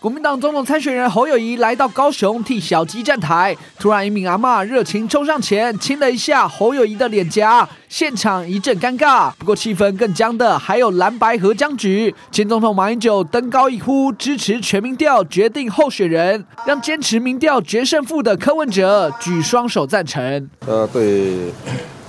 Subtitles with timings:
[0.00, 9.30] 国民党总统参选人侯友宜来到高雄替小鸡站台，突然一名阿嬷热情冲上前亲了一下侯友宜的脸颊，现场一阵尴尬。
[9.38, 20.48] 不过气氛更僵的还有蓝白和僵局，前总统马英九登高一呼支持全民调决定候选人，让坚持民调决胜负的柯文哲举双手赞成。
[20.60, 21.52] 他对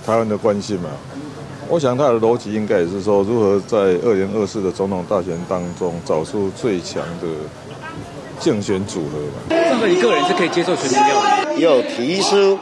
[0.05, 0.89] 台湾的关心嘛，
[1.67, 7.27] 我想他的逻辑应该也是说，如何在二零二四的总统大选当中找出最强的。
[8.41, 9.55] 竞选组合吧。
[9.55, 11.53] 任何一个人是可以接受全民调的。
[11.57, 12.57] 有提出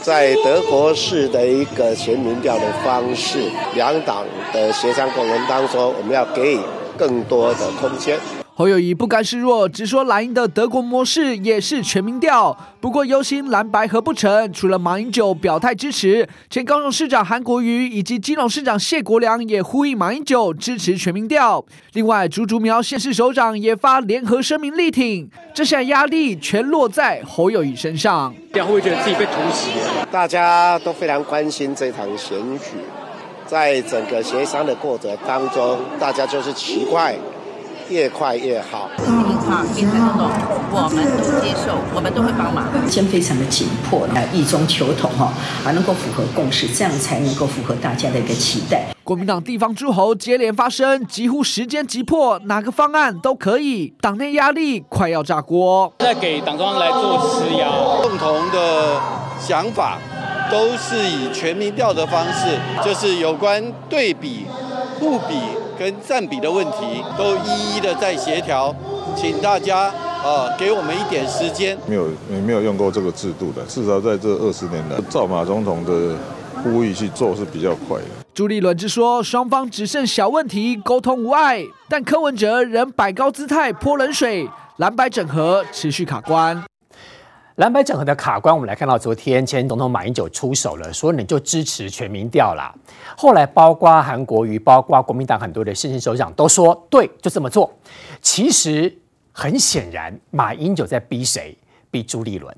[0.00, 6.60] 在德国式的一个全民调的方式，两党的协商过程当中，我们要给予
[6.96, 8.16] 更多的空间。
[8.58, 12.58] 侯友宜不甘示弱，直说蓝营的德国模式也是全民调。
[12.80, 21.64] 不过忧心蓝白合不成，除了马英九表态支持，前高雄市长韩国瑜以及基隆市长谢国良也呼应马英九支持全民调。
[21.92, 28.34] 另外，竹竹苗县市首长也发联合声明力挺，这下压力全落在侯友宜身上。
[28.52, 29.70] 会不会觉得自己被突袭？
[30.10, 32.78] 大家都非常关心这场选举，
[33.46, 37.14] 在整个协商的过程当中，大家就是奇怪。
[37.88, 38.88] 越快越好。
[39.06, 40.28] 嗯，好，现在都
[40.70, 42.68] 我们都接受，我们都会帮忙。
[42.88, 45.32] 先非常的紧迫，来异中求同哈，
[45.64, 48.86] 还能够符合共识，这样才能够符合大家的一个期待。
[49.02, 53.94] 国民党地方诸侯接连发生，几乎时间急迫，哪个方案都可以。
[54.02, 57.68] 党内压力快要炸锅，在给党中央来做施压。
[58.02, 59.00] 共同的
[59.40, 59.96] 想法
[60.50, 64.44] 都是以全民调的方式，就是有关对比、
[65.00, 65.36] 互比。
[65.78, 68.74] 跟占比的问题都一一的在协调，
[69.16, 69.92] 请大家
[70.24, 71.78] 啊给我们一点时间。
[71.86, 72.08] 没有，
[72.44, 76.16] 没有用过这个制度的，至少在这二十年来，照马总统的
[76.64, 78.04] 呼吁去做是比较快的。
[78.34, 86.64] 朱立伦之说，双方只剩小问题，沟通无碍，但柯文哲仍摆高姿态泼冷水，蓝白整合持续卡关。
[87.58, 92.72] 蓝白整合的卡关，我们来看到昨天前总统马英九出手了，说你就支持全民调啦。
[93.16, 97.68] 后来包括韩国瑜，包括国民党很多的县市首长都说对，就这么做。
[98.22, 98.96] 其实
[99.32, 101.58] 很显然，马英九在逼谁？
[101.90, 102.56] 逼朱立伦，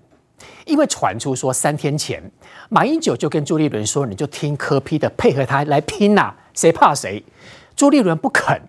[0.66, 2.22] 因为传出说三天前
[2.68, 7.24] 马英九就跟朱立伦说，你就听柯批的，配合他来拼呐、啊，谁怕谁？
[7.74, 8.60] 朱立伦不肯。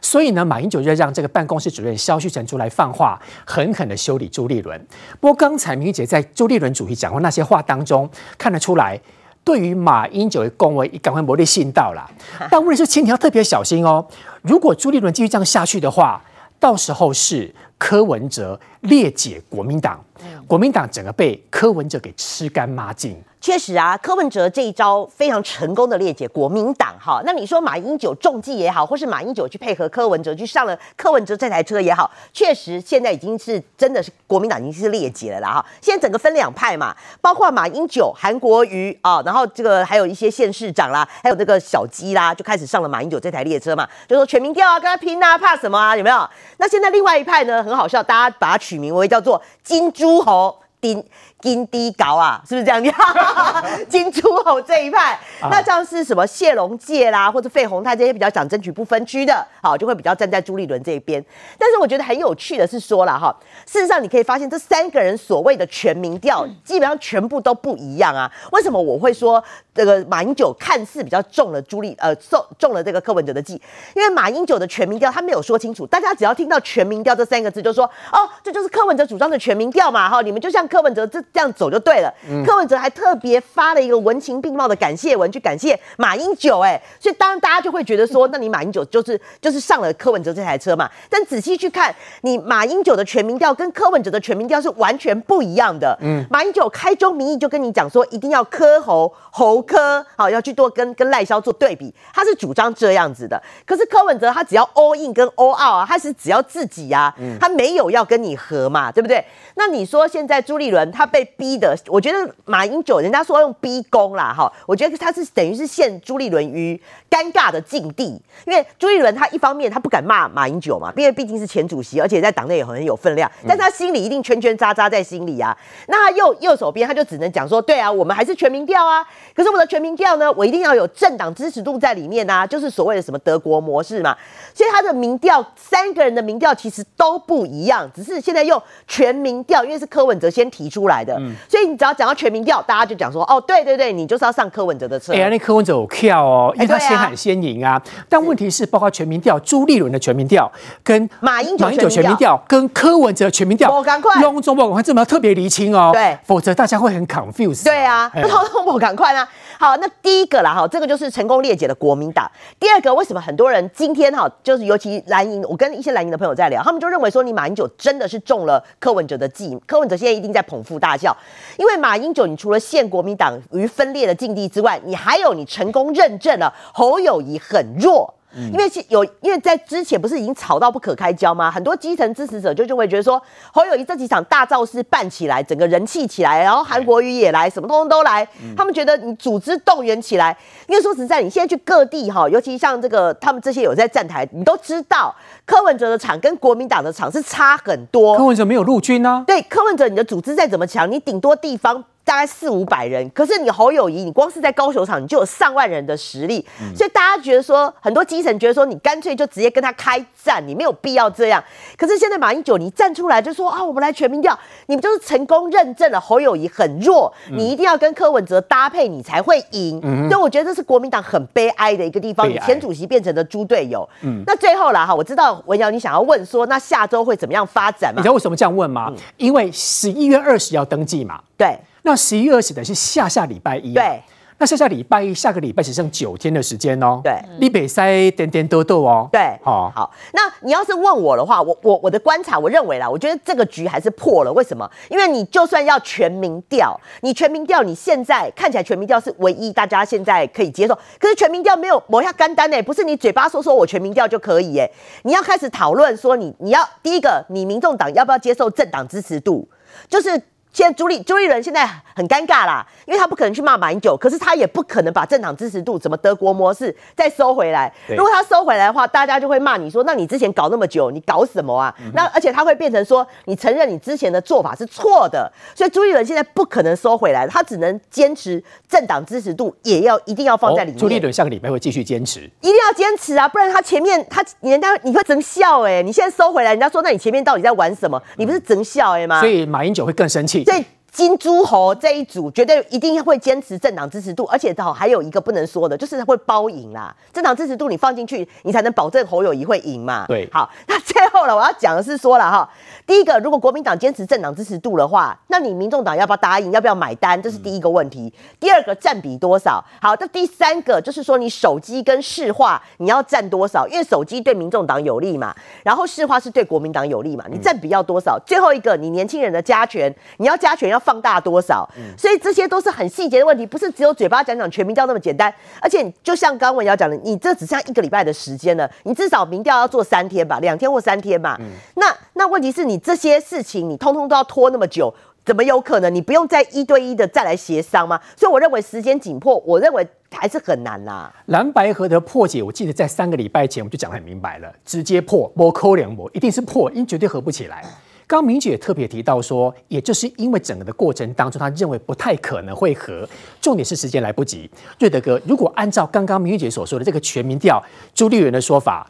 [0.00, 4.86] 所以呢，马英九就让这个办公室主任萧旭晨出来放话，狠狠的修理朱立伦。
[5.20, 9.00] 不过刚才明玉姐在朱立伦主席讲过那些话当中，看得出来，
[9.44, 12.10] 对于马英九的恭维，赶快磨练信道了。
[12.50, 14.06] 但问题是，请你要特别小心哦。
[14.42, 16.22] 如果朱立伦继续这样下去的话，
[16.58, 20.02] 到时候是柯文哲裂解国民党，
[20.46, 23.16] 国民党整个被柯文哲给吃干抹净。
[23.40, 27.22] 确实啊，柯文哲这一招非常成功的裂解国民党哈。
[27.24, 35.66] 那你说马英九中计也好，或是马英九去配合柯文哲去上了柯文哲这台车也好，确实现在已经是真的是国民党已经是裂解了啦哈。
[35.80, 45.96] 现在整个分两派嘛，包括马英九、韩国瑜啊，然后这个还有一些县市长啦，还有这个小鸡啦，就开始上了马英九这台列车嘛，就说全民调啊，跟他拼啊，怕什么啊？
[45.96, 46.28] 有没有？
[46.58, 51.02] 那现在另外一派呢，很好笑，大家把它取名为叫做金猪猴丁。
[51.40, 53.86] 金低高啊，是不是这样子？
[53.88, 55.18] 金猪猴这一派，
[55.50, 61.24] 那像是什么谢龙介啦，或者费鸿泰这些比较想争取不分区的，好，就会比较站在朱立伦这一边。
[61.58, 63.34] 但是我觉得很有趣的是说了哈，
[63.66, 68.30] 事实上你可以发现这三个人所谓的全民调，基本上全部都不一样啊。
[68.52, 69.42] 为什么我会说
[69.74, 73.60] 这个马英九看似比较中了朱立呃中中了这个柯文哲的计？
[73.94, 81.18] 因为马英九的全民调他没有说清楚，大家只要听到全民调这三个字，就说哦，这就是柯文哲主张的全民调嘛，哈，你们就像柯文哲这。
[81.32, 82.12] 这样走就对了。
[82.28, 86.60] 嗯、柯文哲还特别发了一个文情并茂的感谢文，去感谢马英九。
[86.60, 90.90] 哎，所以当然大家就会觉得说， 那你马英九就是就是上了柯文哲这台车嘛。
[91.08, 95.96] 但仔细去看，你马英九的全民调跟柯文哲的全民调是完全不一样的。
[96.00, 103.40] 嗯，马英九开宗明义就跟你讲说，一定要柯侯侯柯，好要去多跟跟赖萧做对比，他是主张这样子的。
[103.64, 109.24] 可是柯文哲他只要 all in 跟 all out 啊，他是只要自己呀、啊，他没有要跟你合嘛，对不对？
[109.54, 116.80] 那你说现在朱立伦他被逼的，我觉得马英九人家说要用逼宫啦，哈，我觉得他是等于是陷朱立伦于
[117.10, 125.56] 尴尬的境地，因为朱立伦他一方面他不敢骂马英九嘛，因为毕竟是前主席，而且在党内也很有分量，但是他心里一定圈圈扎扎在心里啊。
[125.88, 134.16] 那他右右手边他就只能讲说，对啊，我们还是全民调啊，可是我的全民调呢，我一定要有政党支持度在里面啊，就是所谓的什么德国模式嘛。
[134.54, 141.09] 所以他的民调三个人的民调其实都不一样，只是现在用全民调，因为是柯文哲先提出来的。
[141.18, 145.12] 嗯、所以你只要讲到全民调，大家就讲说，哦，对对对，你就是要上柯文哲的车。
[145.12, 147.80] 哎呀，那柯文哲有票哦，因为他先喊先赢啊。
[147.84, 150.50] 欸、但问题是，包括全民调，朱立伦的全民调，
[150.84, 155.90] 跟马英九全民调，跟柯文哲的全民调，我赶快，隆中我赶快，这么要特别厘清哦。
[155.92, 157.64] 对，否则大家会很 confused。
[157.64, 159.28] 对啊，不通通我赶快啊。
[159.60, 162.26] 好，那第一个啦，哈，这个就是成功裂解的国民党。
[162.58, 171.14] 第二个，为什么很多人今天哈，就是尤其蓝营，我跟一些蓝营的朋友在聊，他们就认为说，你马英九真的是中了柯文哲的计，柯文哲现在一定在捧腹大笑，
[171.58, 178.14] 因为马英九，你除了陷国民党于分裂的境地之外，你还有你成功认证了侯友谊很弱。
[178.36, 181.50] 因为有，因为在之前不是已经吵到不可开交吗？
[181.50, 183.20] 很多基层支持者就就会觉得说，
[183.52, 190.36] 侯友谊这几场大造势办起来，整个人气起来，然后韩国瑜也来，什么通通都来，他们觉得你组织动员起来。
[190.68, 198.16] 因为说实在，你现在去各地哈，尤其像这个他们这些有在站台，你都知道柯文哲的场跟国民党的场是差很多。
[198.16, 199.24] 柯文哲没有陆军啊？
[199.26, 201.84] 对，柯文哲你的组织再怎么强，你顶多地方。
[202.10, 211.40] 大概四五百人，可是你侯友谊，你光是在高球场，你就有上万人的实力，嗯、所以大家觉得说，很多基层觉得说，你干脆就直接跟他开战，你没有必要这样。
[211.78, 214.36] 可是现在马英九你站出来就说啊，我们来全民调，
[214.66, 219.78] 你们就是成功认证了侯友谊很弱，嗯、你一定要跟柯文哲搭配，你才会赢。
[219.84, 223.88] 嗯、所以我觉得这是国民党很悲哀的一个地方，你前主席变成了猪队友。
[224.02, 228.00] 嗯，那最后啦哈，我知道文瑶你想要问说，那下周会怎么样发展嘛？
[228.00, 228.88] 你知道为什么这样问吗？
[228.90, 231.20] 嗯、因为十一月二十要登记嘛。
[231.38, 231.56] 对。
[231.82, 234.02] 那十一月二十的是下下礼拜一，对。
[234.42, 236.98] 那下下礼拜一，下个礼拜只剩九天的时间哦。
[237.04, 239.06] 对，你别塞点点多多哦。
[239.12, 239.92] 对，好，好。
[240.14, 244.32] 那你要是问我的话，我我我的观察，我认为啦，我觉得这个局还是破了。
[244.32, 244.66] 为什么？
[244.88, 254.66] 因为你就算要全民调，你全民调，你现在看起来全民调是唯一大家现在可以接受，可是全民调没有某下干单呢，不是你嘴巴说说我全民调就可以哎，
[255.02, 259.46] 你要开始讨论说你你要第一个，你民众党要不要接受政党支持度，
[259.86, 260.22] 就是。
[260.52, 261.64] 现在朱立朱立伦现在
[261.94, 267.72] 很尴尬啦，因为他不可能去骂马英九，可是他也不可能把政党支持度怎么德国模式再收回来。
[267.88, 271.72] 如果他收回来的话，大家就会骂你说，那你之前搞那么久，你搞什么啊？
[271.80, 280.76] 嗯、那而且他会变成说，你承认你之前的做法是错的，所以朱立伦现在不可能收回来，他只能坚持政党支持度也要一定要放在里面。
[280.76, 288.02] 哦、朱立伦下个礼拜会继续坚持，一定要坚持啊，不然他前面他人家你会整笑哎、欸，你现在收回来，人家说那你前面到底在玩什么？
[288.16, 289.20] 你不是整笑哎、欸、吗？
[289.20, 290.39] 所以马英九会更生气。
[290.44, 290.64] 对。
[290.92, 296.94] 金猪猴这一组绝对一定会坚持政党支持度，而且好还有一个不能说的，就是会包赢啦。
[297.12, 300.04] 政党支持度你放进去，你才能保证侯友谊会赢嘛。
[300.08, 302.50] 对，好，那最后了，我要讲的是说了哈，
[302.86, 308.12] 第一个，如果国民党坚持政党支持度的话，那你民众党要不要答应，要不要买单，这是第一个问题。
[308.18, 309.64] 嗯、第二个占比多少？
[309.80, 313.64] 好，那第三个就是说你手机跟市话你要占多少？
[313.68, 315.32] 因为手机对民众党有利嘛，
[315.62, 318.18] 然后市话是对国民党有利嘛，你占比要多少？
[318.18, 320.79] 嗯、最后一个，你年轻人的加权，你要加权要。
[320.80, 321.68] 放大多少？
[321.96, 325.32] 所以这些都是很细节的问题，不是只有嘴巴讲讲全民调那么简单。
[325.60, 331.36] 而且就像刚刚文瑶讲的，你这只剩一个礼拜的时间了，你至少民调要做三天吧，两天或三天嘛。
[331.40, 331.46] 嗯、
[331.76, 334.92] 那那问题是你这些事情你通通都要拖那么久，
[335.24, 335.94] 怎么有可能？
[335.94, 338.00] 你不用再一对一的再来协商吗？
[338.16, 341.12] 所以我认为时间紧迫，我认为还是很难啦。
[341.26, 347.64] 蓝白合的破解，我记得在三个礼拜前我们就讲得很明白了，直接破，摸扣两摸，一定是破，因为绝对合不起来。
[348.10, 353.08] 刚明姐也特别提到说，也就是因为整个的过程当中，他认为不太可能会和，
[353.40, 354.50] 重点是时间来不及。
[354.80, 357.62] 瑞德哥，如果按照刚刚明姐所说的这个全民调，
[357.94, 358.84] 朱立伦的说法、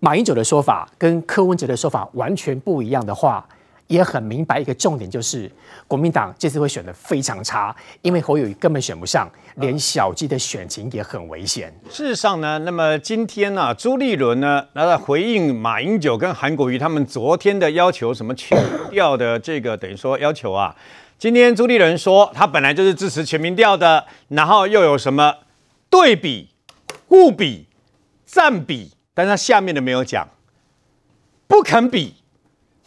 [0.00, 3.46] 马英九的说法跟柯文哲的说法完全不一样的话。
[3.88, 5.50] 也很明白一个重点，就是
[5.86, 11.72] 国民党这次会选得非常差，因为侯友宜根本选不上，连小鸡的选情也很危险。
[11.88, 18.58] 事实上呢，那么今天呢、啊，朱立伦呢，来回应马英九跟韩国瑜他们昨天的要求，什么全
[18.90, 20.74] 调的这个等于说要求啊，
[21.18, 25.34] 今天朱立伦说他本来就是支持全民调的，然后又有什么
[25.88, 26.50] 对比、
[27.08, 27.68] 互比、
[28.26, 30.28] 占比，但他下面的没有讲，
[31.46, 32.16] 不肯比。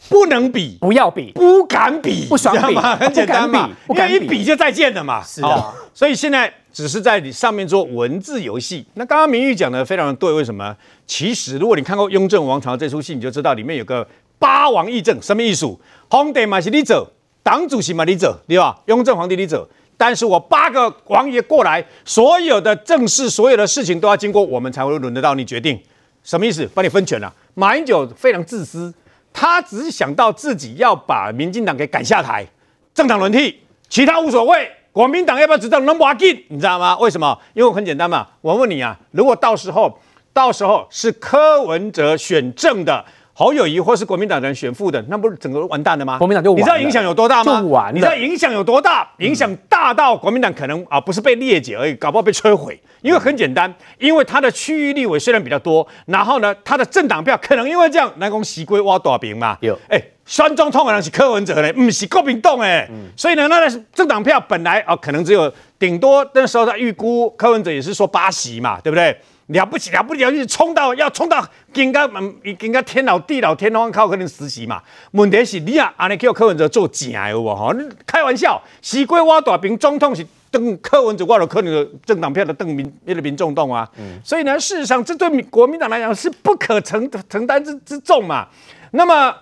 [0.08, 5.22] 不能比，不要比，不敢比，不爽比，很简单嘛，不敢比，因为一比就再见了嘛。
[5.22, 8.84] 是啊，所以现在只是在你上面做文字游戏。
[8.94, 10.74] 那刚刚明玉讲的非常的对，为什么？
[11.06, 14.06] 其实如果你看过《雍正王朝》这出戏，你就知道里面有个
[14.38, 15.66] 八王议政，什么意思？
[16.08, 17.06] 皇帝嘛是你走，
[17.42, 18.80] 党主席嘛你走，对吧？
[18.86, 25.78] 雍正皇帝你走，但是我八个王爷过来，所有的政事，所有的事情都要经过我们才会轮得到你决定。
[26.24, 26.68] 什么意思？
[26.74, 27.32] 帮你分权了。
[27.54, 28.92] 马英九非常自私。
[29.32, 32.46] 他只是想到自己要把民进党给赶下台，
[32.92, 34.70] 政党轮替，其他无所谓。
[34.92, 36.98] 国民党要不要执政能不要紧，你知道吗？
[36.98, 37.38] 为什么？
[37.54, 38.26] 因为很简单嘛。
[38.40, 39.96] 我问你啊，如果到时候，
[40.32, 43.04] 到时候是柯文哲选政的，
[43.40, 46.18] 侯友谊或是国民党人选副的，那不是整个完蛋了吗？
[46.18, 47.58] 国民党就你知道影响有多大吗？
[47.58, 49.08] 就完了你知道影响有多大？
[49.16, 52.78] 影响大到国民党可能啊不是被裂解而已，搞不好被摧毁。
[53.00, 59.56] 因为很简单，因为他的区域立委虽然比较多，然后呢，他的政党票可能因为这样，南宫西归挖大饼嘛。
[59.62, 62.86] 有哎，选总统的人是柯文哲呢，不是国民党哎。
[63.16, 69.18] 所以呢，那个政党票本来啊可能只有顶多那时候他预估柯文哲也是说八席嘛，对不对？
[69.50, 74.80] 了不起了不起，要冲到要冲到，更加嗯，更加天老地老天荒靠可能实习嘛。
[75.12, 77.72] 问题是你啊，安尼叫柯文哲做正的有无吼？
[77.72, 83.88] 你开玩笑，西瓜挖大饼，总统是邓柯文哲挖了柯文哲政党票的邓民那个民众党啊。
[83.98, 88.46] 嗯、所以呢，事实上这对国民党来讲是不可承承担之之重嘛。
[88.92, 89.34] 那么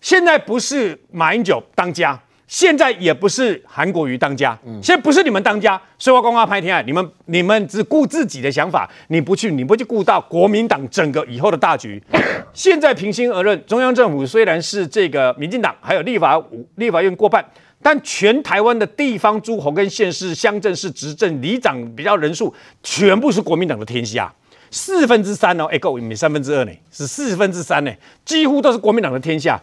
[0.00, 2.20] 现在不是马英九当家。
[2.50, 12.02] 现在也不是韩国瑜当家，现在不是你们当家，所以我公开拍天啊，你们你们只顾自己的想法，你不去，你不去顾到国民党整个以后的大局。
[12.52, 16.42] 现在平心而论，中央政府虽然是这个民进党，还有立法
[16.74, 17.48] 立法院过半，
[17.80, 22.52] 但全台湾的地方诸侯跟县市乡镇市执政里长比较人数，
[22.82, 24.34] 全部是国民党的天下，
[24.72, 27.92] 四分之三哦，哎够没三分之二呢，是四分之三呢，
[28.24, 29.62] 几乎都是国民党的天下。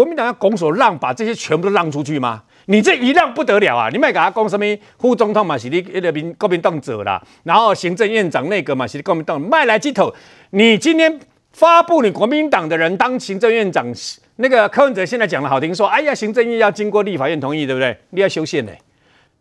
[0.00, 2.42] 国民党要拱手让，把这些全部都让出去吗？
[2.64, 3.90] 你这一让不得了啊！
[3.92, 4.64] 你卖给他讲什么
[4.98, 10.10] 副总统嘛，是你那边国民党者啦，然后行政院长那个嘛，是你国民党卖来鸡头。
[10.52, 11.20] 你今天
[11.52, 13.86] 发布你国民党的人当行政院长，
[14.36, 17.94] 那个柯文哲现在讲的好听说，哎呀，行政院要经过立法院同意，对不对？
[18.08, 18.72] 你要修宪呢，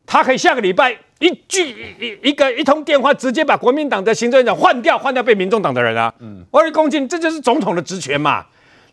[0.06, 1.70] 他可以下个礼拜一句
[2.02, 6.14] 一一个一通电话，直接把国民党的行政院长换掉，换掉被民众党的人啊！
[6.20, 8.46] 嗯，我一恭敬，这就是总统的职权嘛。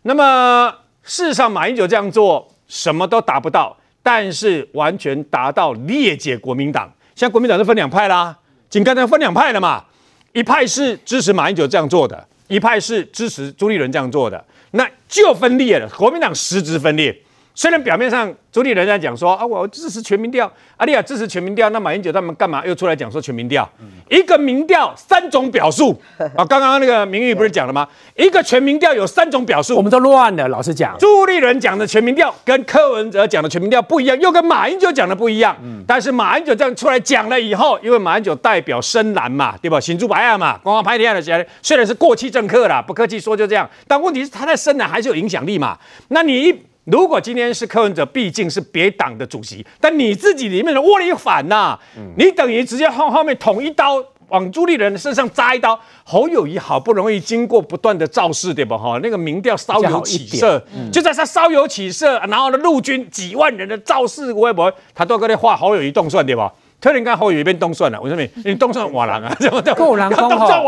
[0.03, 0.73] 那么。
[1.07, 6.91] 事实上，马英九这样做什么都达不到，但是完全达到裂解国民党。
[7.15, 8.37] 现在国民党是分两派啦，
[8.69, 9.85] 仅刚才分两派了嘛，
[10.33, 15.89] 一派是支持马英九这样做的，一派是支持朱立伦这样做的，那就分裂了。
[15.97, 17.17] 国民党实质分裂。
[17.57, 23.67] 虽然表面上朱立伦在讲说啊，我支持全民调，阿丽亚支持全民调，那马英九他们干嘛又出来讲说全民调？
[23.79, 25.99] 嗯、一个民调三种表述
[26.35, 27.87] 啊， 刚刚那个明玉不是讲了吗？
[28.15, 30.47] 一个全民调有三种表述，我们都乱了。
[30.49, 35.57] 老实讲，朱立伦讲的全民调跟柯文哲讲的全民调不一样，又跟马英九讲的不一样。
[35.63, 39.79] 嗯、但是马英九这样出来讲了以后，因为马英九代表深蓝嘛，对吧？
[39.79, 45.75] 新竹白案嘛，光光拍天的起来，虽然是过气政客啦，不客气说就这样，但问题是他在深蓝还是有影响力嘛？
[46.09, 46.55] 那你一。
[46.87, 51.77] 如果今天是柯文哲，毕竟是别党的主席，但你自己里面的窝里反呐，
[52.17, 55.77] 你等于直接后后面捅一刀，往朱立伦身上扎一刀。
[56.05, 58.77] 侯友谊好不容易经过不断的造势，对吧？
[58.77, 66.49] 哈，那个民调稍有起色，就在他稍有起色，然后呢，陆军几万人的造势微博，他都跟你画侯友谊动算，对吧？
[66.79, 68.21] 特林刚侯友宜变动算了，为什么？
[68.45, 69.35] 你动算瓦人啊？
[69.39, 69.73] 怎么的？
[69.73, 70.61] 够人工哈？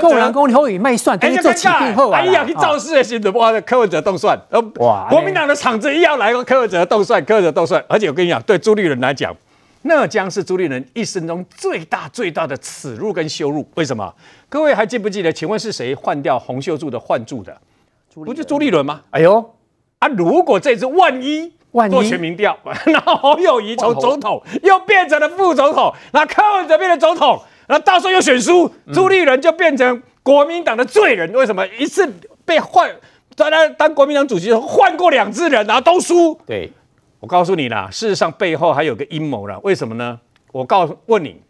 [0.00, 2.18] 够人工，你侯友宜卖算，等于做起定后啊！
[2.18, 4.36] 哎呀，去造势的时候，哇，柯文哲动算，
[4.80, 5.06] 哇！
[5.08, 9.32] 国民党的场子一要来个柯文哲动算，柯文哲动算，而且我跟你讲，对朱立伦来讲，
[9.82, 13.64] 那将是朱立伦一生中最大最大的耻辱跟羞辱。
[13.76, 14.12] 为什么？
[14.48, 15.32] 各位还记不记得？
[15.32, 17.56] 请问是谁换掉洪秀柱的换柱的？
[18.12, 19.02] 不就朱立伦吗？
[19.10, 19.54] 哎呦，
[20.00, 20.08] 啊！
[20.08, 21.52] 如果这次万一……
[21.90, 31.32] 做全民调， 然后侯友谊从总统又变成了副总统，那柯文哲变成总统，然后到时候又选输，朱立伦就变成国民党的罪人。
[31.32, 32.10] 为什么一次
[32.44, 32.90] 被换，
[33.36, 36.40] 当他当国民党主席换过两次人，然后都输？
[36.46, 36.70] 对，
[37.20, 39.58] 我告诉你啦，事实上背后还有个阴谋啦。
[39.62, 40.20] 为什么呢？
[40.52, 41.42] 我告诉问你。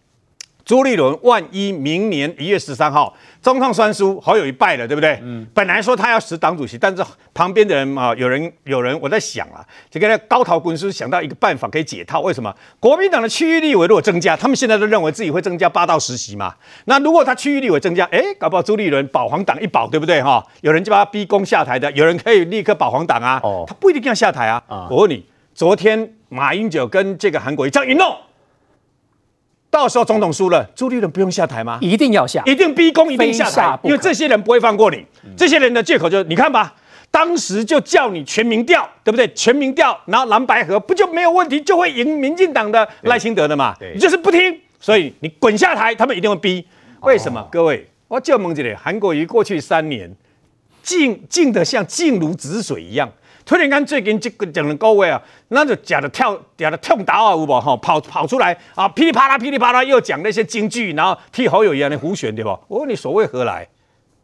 [0.65, 5.19] 朱立伦万一明年一月十三号中统三输，好友一败了，对不对？
[5.23, 5.47] 嗯。
[5.53, 7.05] 本来说他要辞党主席，但是
[7.35, 12.21] 旁边的人啊，有人有人我在想啊，这个高桃军师想到一个办法可以解套。
[12.23, 12.55] 为什么？
[12.81, 16.55] 国民党的区域立委如果增加，他们现在都认为自己会增加八到十席嘛。
[16.87, 20.23] 那如果他区域立委增加，哎，搞不好朱立伦保皇党一保，对不对？
[20.23, 23.39] 哈，有人就把他逼宫下台的，有人可以立刻保皇党啊。
[23.43, 23.65] 哦。
[23.69, 24.63] 他不一定要下台啊。
[24.67, 24.89] 啊。
[24.91, 28.17] 我问你，昨天马英九跟这个韩国瑜这样一弄。
[29.75, 31.81] 到时候总统输了，朱立伦不用下台吗？
[31.83, 34.99] 一定要下，一定逼宫，一定下台，因为这些人不会放过你。
[35.25, 36.73] 嗯、这些人的借口就是，你看吧，
[37.11, 39.27] 当时就叫你全民调，对不对？
[39.35, 43.75] 全民调，然后蓝白合不就没有问题，就会赢民进党的赖清德的嘛？
[43.93, 46.65] 你就是不听，所以你滚下台，他们一定会逼。
[47.01, 47.41] 为什么？
[47.41, 50.09] 哦、各位，我就问这里，韩国瑜过去三年，
[50.85, 53.11] 静静得像静如止水一样。
[53.45, 57.77] 突然间最近这个两个位啊，那就假的跳，假的跳打啊，有无哈？
[57.77, 62.51] 跑跑出来啊，噼里啪啦，噼里啪啦，又讲那些京剧，然后替好友一样的胡旋，对不？
[62.69, 63.69] 我问你，所谓何来？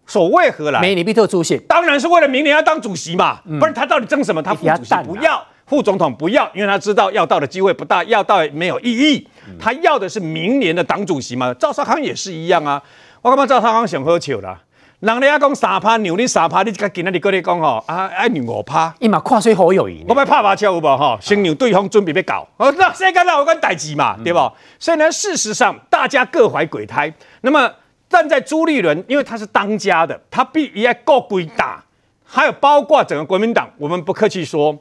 [0.07, 0.81] 所谓何来？
[0.81, 3.41] 梅里比特出现，当然是为了明年要当主席嘛。
[3.45, 4.43] 嗯、不然他到底争什么？
[4.43, 9.29] 他副主席不要，副总统不要，因为他知道要到的机会不大，要到没有意义。
[9.59, 11.55] 他要的是明年的党主席嘛。
[11.55, 12.83] 赵少康也是一样啊。
[13.23, 14.59] 我干嘛赵少康想喝酒了？
[15.01, 20.05] 人家讲三趴，牛你三趴，你今仔日跟你讲吼，啊爱牛五趴，伊嘛跨水好友谊。
[20.07, 21.19] 我咪拍麻将有无吼？
[21.23, 24.39] 先让对方准备要搞，哦，那世界哪有关代志嘛，对不？
[24.39, 27.11] 嗯、所以呢，事实上大家各怀鬼胎。
[27.41, 27.73] 那么
[28.11, 31.83] 站在朱立伦，因为他是当家的，他必须要够鬼打。
[32.23, 34.79] 还有包括整个国民党，我们不客气说，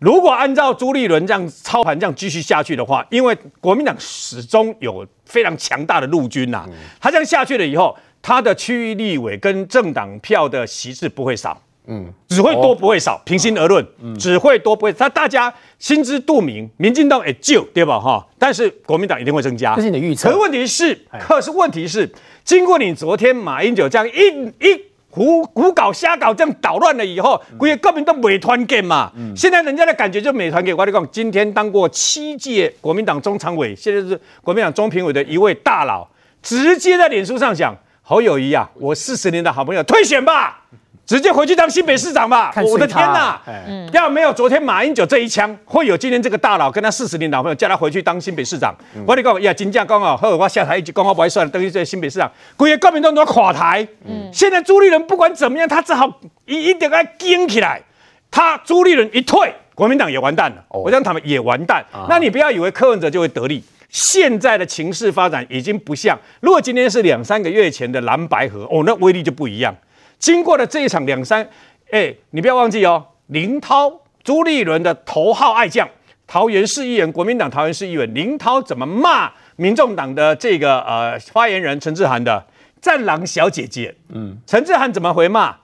[0.00, 6.68] 如果按照朱立伦这样操盘这样继续下去的话，因为国民党始终有非常强大的陆军呐、啊，
[7.00, 7.96] 他这样下去了以后。
[8.22, 13.20] 他的区域立委跟政党票的席次不会少，嗯，只会多不会少。
[13.24, 14.92] 平心而论，嗯，只会多不会。
[14.92, 17.98] 他大家心知肚明，民进党也就对吧？
[17.98, 19.74] 哈，但是国民党一定会增加。
[19.74, 20.28] 这是你的预测。
[20.28, 22.08] 可是问题是，可是问题是，
[22.44, 29.10] 经过你昨天马英九这样一一胡胡搞瞎搞这样捣乱了以后，估计国民党美团给嘛。
[29.34, 36.06] 现在人家的感觉就美团给我跟你讲，今天当过七届国民党中常委，现在是国民党中评委的一位大佬，
[36.42, 37.74] 直接在脸书上讲。
[38.10, 40.62] 侯友谊啊，我四十年的好朋友，退选吧，
[41.06, 42.52] 直接回去当新北市长吧。
[42.66, 43.40] 我的天哪！
[43.46, 48.74] 嗯、要没有昨天马英九这一枪，会有今天这个大佬跟他四十年的好朋友叫他回去当新北市长。
[48.96, 53.86] 嗯、我跟你讲，呀，金价刚好，后我下台一句，讲话不会算，等于这新北市长，估计国民党都要垮台。
[54.04, 56.12] 嗯、现在朱立伦不管怎么样，他只好
[56.46, 57.80] 一一定要硬起来。
[58.28, 60.56] 他朱立伦一退，国民党也完蛋了。
[60.70, 61.86] 哦、我讲他们也完蛋。
[61.92, 63.62] 啊、那你不要以为柯文哲就会得利。
[63.90, 69.74] 现在的情势发展已经不像，如果今天是两三个月前的蓝白河，哦，那威力就不一样。
[70.18, 71.48] 经过了这一场两三，
[71.90, 73.90] 哎，你不要忘记哦，林涛、
[74.22, 75.88] 朱立伦的头号爱将，
[76.26, 82.46] 桃园市议员，国民党桃园市议员林涛怎么骂民众党的这个呃发言人陈志涵的
[82.80, 83.94] 战狼小姐姐？
[84.10, 85.56] 嗯，陈志涵怎么回骂？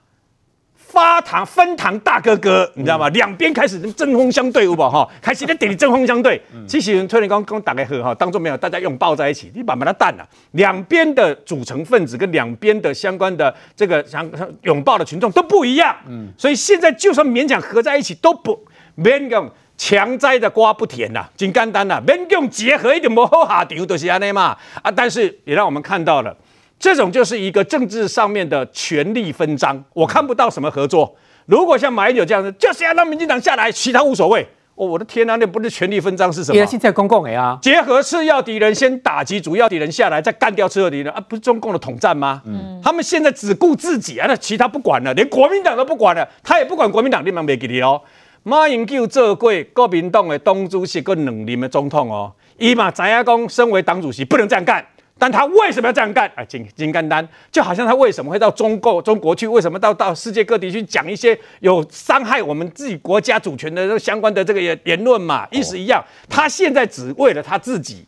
[0.96, 3.06] 发糖分糖大哥哥，你知道吗？
[3.10, 5.06] 两边开始针锋相对，有无哈？
[5.20, 6.40] 开始在点针锋相对。
[6.66, 10.26] 机器人推你刚刚打开喝哈，当中没有，大家拥抱在一起，你把把它淡了。
[10.52, 14.26] 两边的组成分子跟两边的相关的这个想
[14.62, 15.94] 拥抱的群众都不一样。
[16.08, 18.58] 嗯，所以现在就算勉强合在一起，都不
[18.96, 24.56] 勉强强摘的瓜不甜呐，真简单呐，勉强结合一点不好下场，都是安尼嘛。
[24.82, 26.34] 啊，但是也让我们看到了。
[26.78, 31.16] 这种就是一个政治上面的权力分赃，我看不到什么合作。
[31.46, 34.46] 如果像马英九这样子，就是要让民进党下来，其他无所谓。
[34.74, 36.66] 哦，我的天哪，那不是权力分赃是什么？
[36.66, 42.42] 现在公共啊，结合次要敌人，先打击主要敌人下来，再干掉次要敌人啊，不是中共的统战吗？
[42.44, 47.98] 嗯，他们现在只顾自己啊，那其他不管了，连国民党都不管了，他也不管国民党，你们没给你哦。
[48.42, 54.84] 马英九做过国民党的党主席跟两任的总统哦，伊嘛知影讲，身为党主席不能这样干。
[55.18, 56.30] 但他为什么要这样干？
[56.34, 59.46] 啊，金金刚丹就好像他为什么会到中国中国去？
[59.46, 65.48] 为什么到到世界各地去讲一些有伤害我们自己国家主权的相关的这个言言论嘛？
[65.50, 68.04] 意思一样，他现在只为了他自己，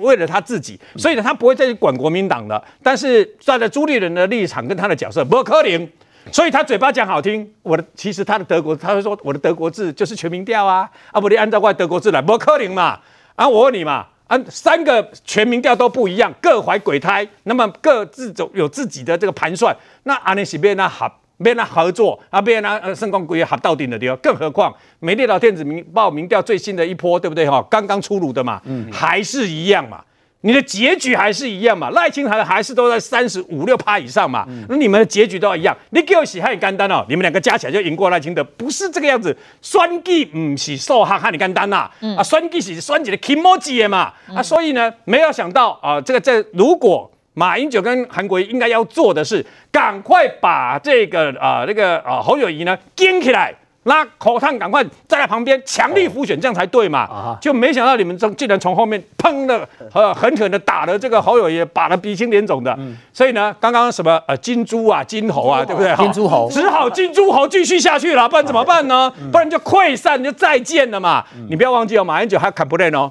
[0.00, 2.62] 为了他自己，所以呢，他不会再去管国民党了。
[2.82, 5.88] 但是站在朱立伦的立场跟他的角色不可能，
[6.30, 13.00] 所以他嘴巴讲好听，我的其实他的德国，他会说我的德国字就是全民调啊，啊不，你按照我的德国字来，不可能嘛？
[13.36, 14.06] 啊，我问你嘛？
[14.30, 19.76] 啊，三个全民调都不一样，各怀鬼胎，那么各自走有自己的这个盘算。
[20.04, 24.16] 那安尼是变那合，变那合作，啊变那呃圣光鬼合到顶的地方。
[24.18, 27.60] 更何况美丽岛电子民报民调最新的一波，对不对哈？
[27.68, 30.00] 刚刚出炉的嘛，嗯，还是一样嘛。
[30.42, 31.90] 你的结局还是一样嘛？
[31.90, 34.46] 赖清德还是都在三十五六趴以上嘛？
[34.68, 35.76] 那、嗯、你们的结局都要一样。
[35.90, 39.36] 你给我洗汉干单哦，你们两个加起来就赢过赖清德，不是这个样子。
[39.60, 53.54] 选举不是数学很简单呐，啊，选举是选举的 kimochi 嘛，啊，所以呢，没有想到啊，这个这、如果马英九跟韩国瑜应该要做的是，赶快把这个啊那个啊侯友宜呢顶起来。
[53.84, 57.06] 那口烫赶快站在旁边强力辅选，这样才对嘛？
[57.08, 62.74] 哦、就没想到你们从竟然从后面砰的呃狠狠的打了这个侯友也，打得鼻青脸肿的。
[62.78, 65.96] 嗯、所以呢，刚刚什么呃金猪啊金猴啊，对不对？
[65.96, 69.10] 金猪猴只好金猪猴继续下去了，不然怎么办呢？
[69.18, 71.24] 嗯、不然就溃散就再见了嘛。
[71.34, 73.10] 嗯、你不要忘记哦，马英九还砍不练哦。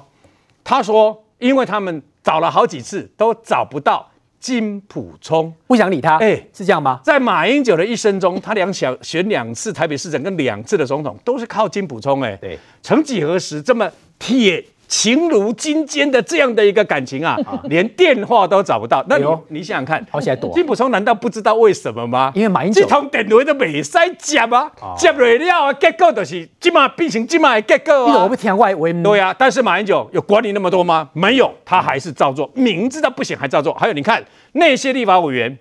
[0.62, 4.09] 他说，因为他们找了好几次都找不到。
[4.40, 6.98] 金溥聪不想理他，哎、欸，是这样吗？
[7.04, 14.64] 在马英九的一生中，他两小选两次台北市长跟两次的总统，都是靠金溥聪，哎，对，曾几何时这么铁。
[14.90, 19.02] 情如金坚的这样的一个感情啊，连电话都找不到。
[19.08, 20.04] 那你你想想看。
[20.52, 22.32] 金普聪难道不知道为什么吗？
[22.34, 28.24] 因为马英九这通电话都未使接啊，接不了啊，结果就是今嘛变成今嘛的结果啊。
[28.24, 28.92] 我不听外围。
[28.92, 31.08] 对啊，但是马英九有管理那么多吗？
[31.12, 33.72] 没有，他还是照做，明知道不行还照做。
[33.74, 34.20] 还有你看
[34.54, 35.56] 那些立法委员，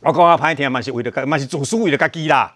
[0.00, 2.52] 我刚刚拍一天嘛是为了干嘛是主书为了自己啦。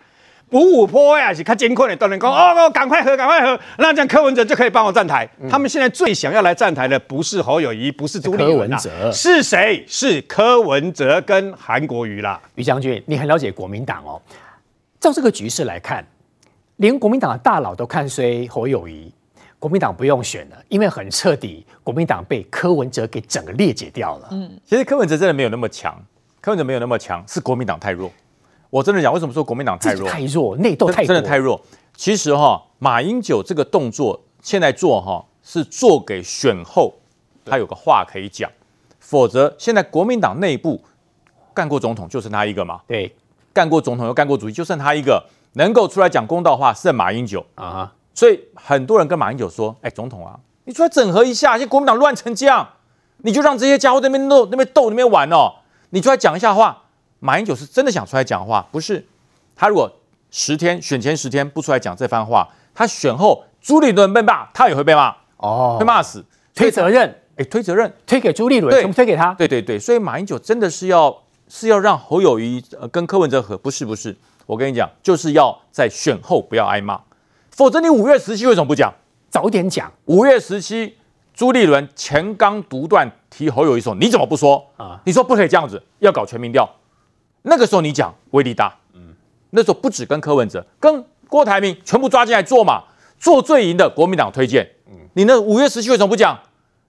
[0.50, 5.28] 五五坡呀，是较艰困的，都能讲哦哦，赶快喝，赶快喝，那这样柯文哲就可以帮我站台。
[5.40, 9.84] 嗯、他们现在最想要来站台的不是侯友谊，不是朱立文哲，是谁？
[9.86, 12.40] 是柯文哲跟韩国瑜啦。
[12.56, 14.20] 于将军，你很了解国民党哦。
[14.98, 16.04] 照这个局势来看，
[16.76, 19.12] 连国民党的大佬都看衰侯友谊，
[19.58, 24.28] 国民党不用选了，因为很彻底，国民党被柯文哲给整个裂解掉了。
[24.32, 25.96] 嗯，其实柯文哲真的没有那么强，
[26.40, 28.10] 柯文哲没有那么强，是国民党太弱。
[28.70, 30.08] 我真的讲，为什么说国民党太弱？
[30.08, 31.60] 太弱，内斗太真的太弱。
[31.96, 36.94] 其实哈，马英九这个动作现在做哈，是做给选后
[37.44, 38.48] 他有个话可以讲。
[39.00, 40.80] 否则，现在国民党内部
[41.52, 42.80] 干过总统就剩他一个嘛？
[42.86, 43.12] 对，
[43.52, 47.92] 干过总统又干过主席就剩他一个，能够出来讲公道话是马英九啊。
[48.14, 52.68] 所以很多人跟马英九说：“哎，总统啊，你出来整合一下，现在国民党乱成这样，
[53.18, 55.54] 你就让这些家伙在那边斗、那边斗、那边玩哦，
[55.90, 56.79] 你出来讲一下话。”
[57.20, 59.06] 马英九是真的想出来讲话，不是？
[59.54, 59.90] 他如果
[60.30, 69.34] 十天选前十天不出来讲这番话，他选后朱立伦被骂，他也会被骂哦，被骂死，推责任，哎，推责任，推给朱立伦，全部推给他。
[69.34, 71.14] 对对对，所以马英九真的是要
[71.48, 76.98] 是要让侯友谊跟柯文哲和，不是不是，我跟你讲，就是要在选后不要挨骂，
[77.50, 78.92] 否则你五月十七为什么不讲？
[79.28, 80.96] 早点讲，五月十七
[81.34, 85.00] 朱立伦前刚独断提侯友谊说，你怎么不说啊？
[85.04, 86.68] 你说不可以这样子，要搞全民调。
[87.42, 89.14] 那个时候你讲威力大，嗯，
[89.50, 92.82] 那时候不止跟柯文哲，跟郭台铭全部抓进来做嘛，
[93.18, 96.38] 做最赢的国民党推荐，嗯，你那五月十七为什么不讲？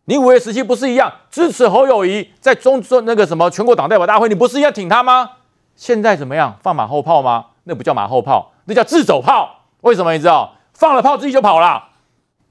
[0.06, 5.30] 你五月十七不是一样支持侯友宜在中中那个什么全国党代表大会，你不是一样挺他吗？
[5.76, 6.58] 现在怎么样？
[6.62, 7.46] 放马后炮吗？
[7.64, 9.64] 那不叫马后炮，那叫自走炮。
[9.82, 10.56] 为什么你知道？
[10.74, 11.84] 放了炮自己就跑了。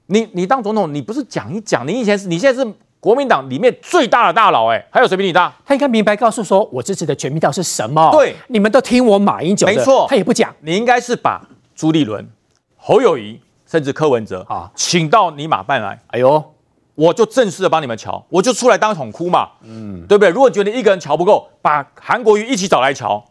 [0.07, 1.87] 你你当总统，你不是讲一讲？
[1.87, 2.73] 你以前是你现在是。
[3.01, 5.51] 国民党里面最大的大佬，哎，还有谁比你大？
[5.65, 8.11] 他应该明白告诉说，我支持的全民调是什么？
[8.11, 10.55] 对，你们都听我马英九的，没错，他也不讲。
[10.59, 11.41] 你应该是把
[11.75, 12.29] 朱立伦、
[12.77, 15.99] 侯友谊，甚至柯文哲啊，请到你马办来。
[16.09, 16.53] 哎呦，
[16.93, 20.29] 我就正式的帮你们瞧，我就出来当桶哭嘛，嗯，对不对？
[20.29, 23.25] 如果觉得一个人瞧不够，把韩国瑜一起找来瞧，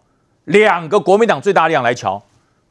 [0.47, 2.21] 两个国民党最大力量来瞧，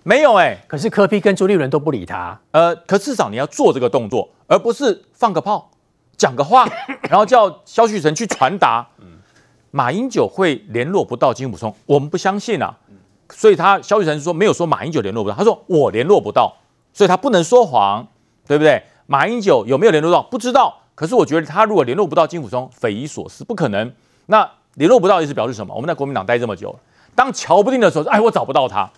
[0.03, 0.59] 没有哎、欸。
[0.67, 5.71] 可是柯批跟朱立伦都不理他，呃，可至少你要做这个动作，而不是放个炮。
[6.19, 6.67] 讲个话，
[7.10, 8.86] 然后叫萧旭晨去传达。
[9.71, 12.77] 马英九会联络不到金溥聪，我们不相信啊。
[13.32, 16.58] 所以他萧旭晨说没有说马英九联络不到，他说我联络不到，
[16.91, 18.08] 所以他不能说谎，
[18.45, 18.84] 对不对？
[19.05, 20.21] 马英九有没有联络到？
[20.23, 20.75] 不知道。
[20.95, 23.93] 可是我觉得他如果联络不到金溥聪，匪夷所思，不可能。
[24.25, 25.73] 那联络不到意思表示什么？
[25.73, 26.77] 我们在国民党待这么久，
[27.15, 28.91] 当瞧不定的时候，哎，我找不到他，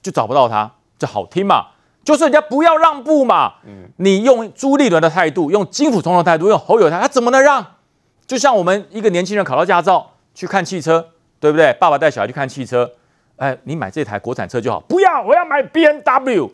[0.00, 1.66] 就找不到他，这好听嘛。
[2.04, 7.64] 就是人家不要让步嘛，嗯，你用朱立伦的态度，用金溥聪的态度，用侯友宜，他怎么能让？
[8.26, 11.06] 就像我们一个年轻人考到驾照去看汽车，
[11.38, 11.72] 对不对？
[11.74, 12.90] 爸爸带小孩去看汽车，
[13.36, 16.50] 哎，你买这台国产车就好，不要，我要买 B N W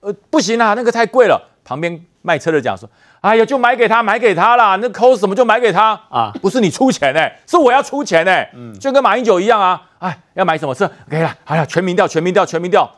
[0.00, 1.50] 呃，不行啊，那个太贵了。
[1.64, 2.88] 旁边卖车的讲说，
[3.20, 12.88] 哎呀，就买给他，买给他啦，那抠什么就买给他啊，不是你出钱哎、欸，是我要出钱哎、欸，嗯，就跟马英九一样啊，哎，要买什么车，可以了，好了，全民调，全民调，全民调。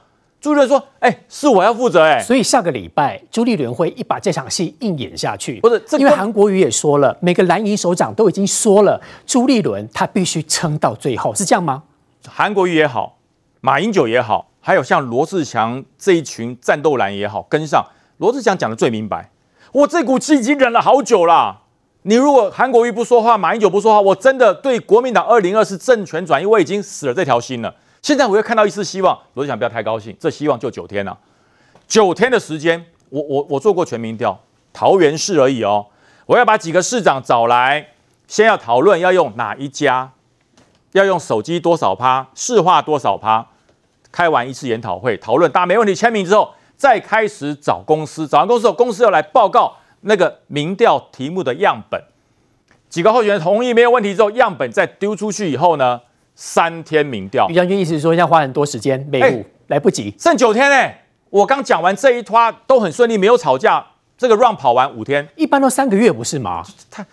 [0.41, 5.59] 朱立伦说：“哎、欸，是我要负责哎、欸，所以下个礼拜朱立伦会一把这场戏硬演下去。
[5.61, 11.83] 不是，这、因为韩国瑜也说了，每个蓝营首长都已经说了，朱立伦他必须撑到最后，是这样吗？
[12.29, 13.19] 韩国瑜也好，
[13.61, 17.85] 马英九也好，还有像罗志祥这一群战斗蓝也好，跟上。
[18.19, 19.31] 罗志祥讲的最明白，
[19.73, 21.63] 我这股气已经忍了好久了。
[22.03, 31.19] 你如果韩国瑜不说话，马英九不说话，我真的对国民党二零二四政权转移，我已经死了这条心了。”现在我又看到一丝希望，罗志祥不要太高兴，这希望就九天了，
[31.87, 34.39] 九天的时间，我我我做过全民调，
[34.73, 35.87] 桃园市而已哦，
[36.27, 37.89] 我要把几个市长找来，
[38.27, 40.13] 先要讨论要用哪一家，
[40.93, 43.49] 要用手机多少趴，市话多少趴，
[44.13, 52.01] 开完一次研讨会讨论，大家没问题签名之后，再开始找公司，找完公司后，公司要来报告那个民调题目的样本，
[52.89, 56.01] 几个候选人同意没有问题之后，样本再丢出去以后呢？
[56.41, 61.05] 三天民调，于将军意思是说要花很多时间，没、欸、来不及，剩九天呢、欸。
[61.31, 63.85] 我刚讲完这一趴都很顺利，没有吵架，
[64.17, 66.63] 这个 run 跑完五天，一般都三个月不是吗？
[66.89, 67.05] 他，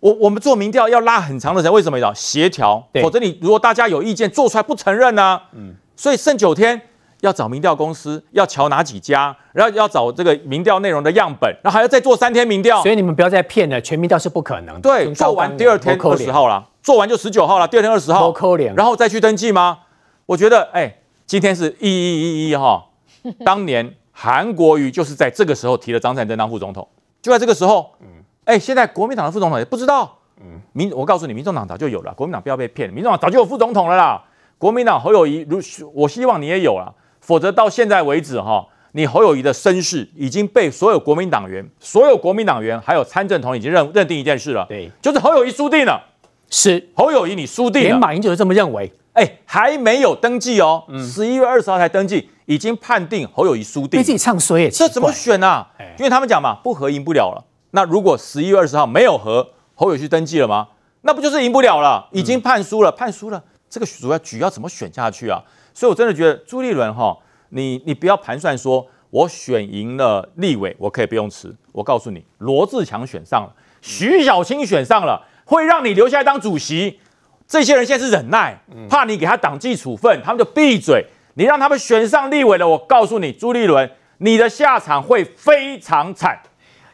[0.00, 2.86] 我我们做民调要拉很长的时间，为什么要协调？
[3.00, 5.42] 否则你如果大家有意见做出来不承认呢、啊？
[5.54, 6.82] 嗯，所以剩九天。
[7.20, 12.82] 要找民调公司，要瞧哪几家，然后要找这个民调内容的样本，然后还要再做三天民调。
[12.82, 14.80] 所以你们不要再骗了，全民调是不可能的。
[14.82, 18.34] 对，做完第二天二十号了，做完就十九号了，第二天二十号，
[18.76, 19.78] 然后再去登记吗？
[20.26, 22.84] 我觉得，哎，今天是一一一一哈，
[23.44, 26.86] 当年韩国瑜就是在这个时候提了张善政当副总统，
[27.22, 28.06] 就在这个时候，嗯，
[28.44, 34.22] 哎，现在国民党的副总统也不知道，嗯，民我告诉你，民众党早就有了，国民党不要被骗，民众党早就有副总统了啦，
[34.58, 35.58] 国民党侯友宜，如
[35.94, 36.94] 我希望你也有了。
[37.26, 46.00] 否则到现在为止哈，你侯友谊的身世已经被所有国民党员、所有国民党员还有参政党已经认认定一件事了，对，就是侯友谊输定了。
[46.48, 48.92] 是侯友谊你输定了，连马英九都这么认为。
[49.14, 55.66] 哎，还没有登记哦，十一月二十号才登记，已经判定侯友谊输定，你自己唱衰，这怎么选啊？
[55.98, 57.42] 因为他们讲嘛，不合赢不了了。
[57.72, 60.68] 那如果十一月二十号没有和，侯友宜登记了吗？
[61.02, 62.06] 那不就是赢不了了？
[62.12, 65.42] 已经判输了，判输了，这个主要局要怎么选下去啊？
[65.76, 67.14] 所以我真的觉得朱立伦哈，
[67.50, 71.54] 你你不要盘算说我选赢了立委，我可以不用辞。
[71.70, 76.98] 我告诉你，罗志强选上了，徐小清选上了，会让你留下来当主席。
[77.46, 78.58] 这些人现在是忍耐，
[78.88, 81.04] 怕你给他党纪处分，他们就闭嘴。
[81.34, 86.40] 你让他们选上立委了，我告诉你，朱立伦，你的下场会非常惨。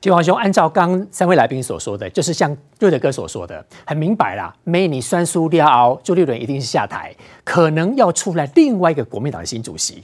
[0.03, 4.53] 金黄兄，按照刚三位来宾所说的，就是像瑞德哥所说的，很明白啦。
[4.65, 10.03] 没你酸苏利奥，朱立伦一定是下台，可能要出来另外一个国民党的新主席。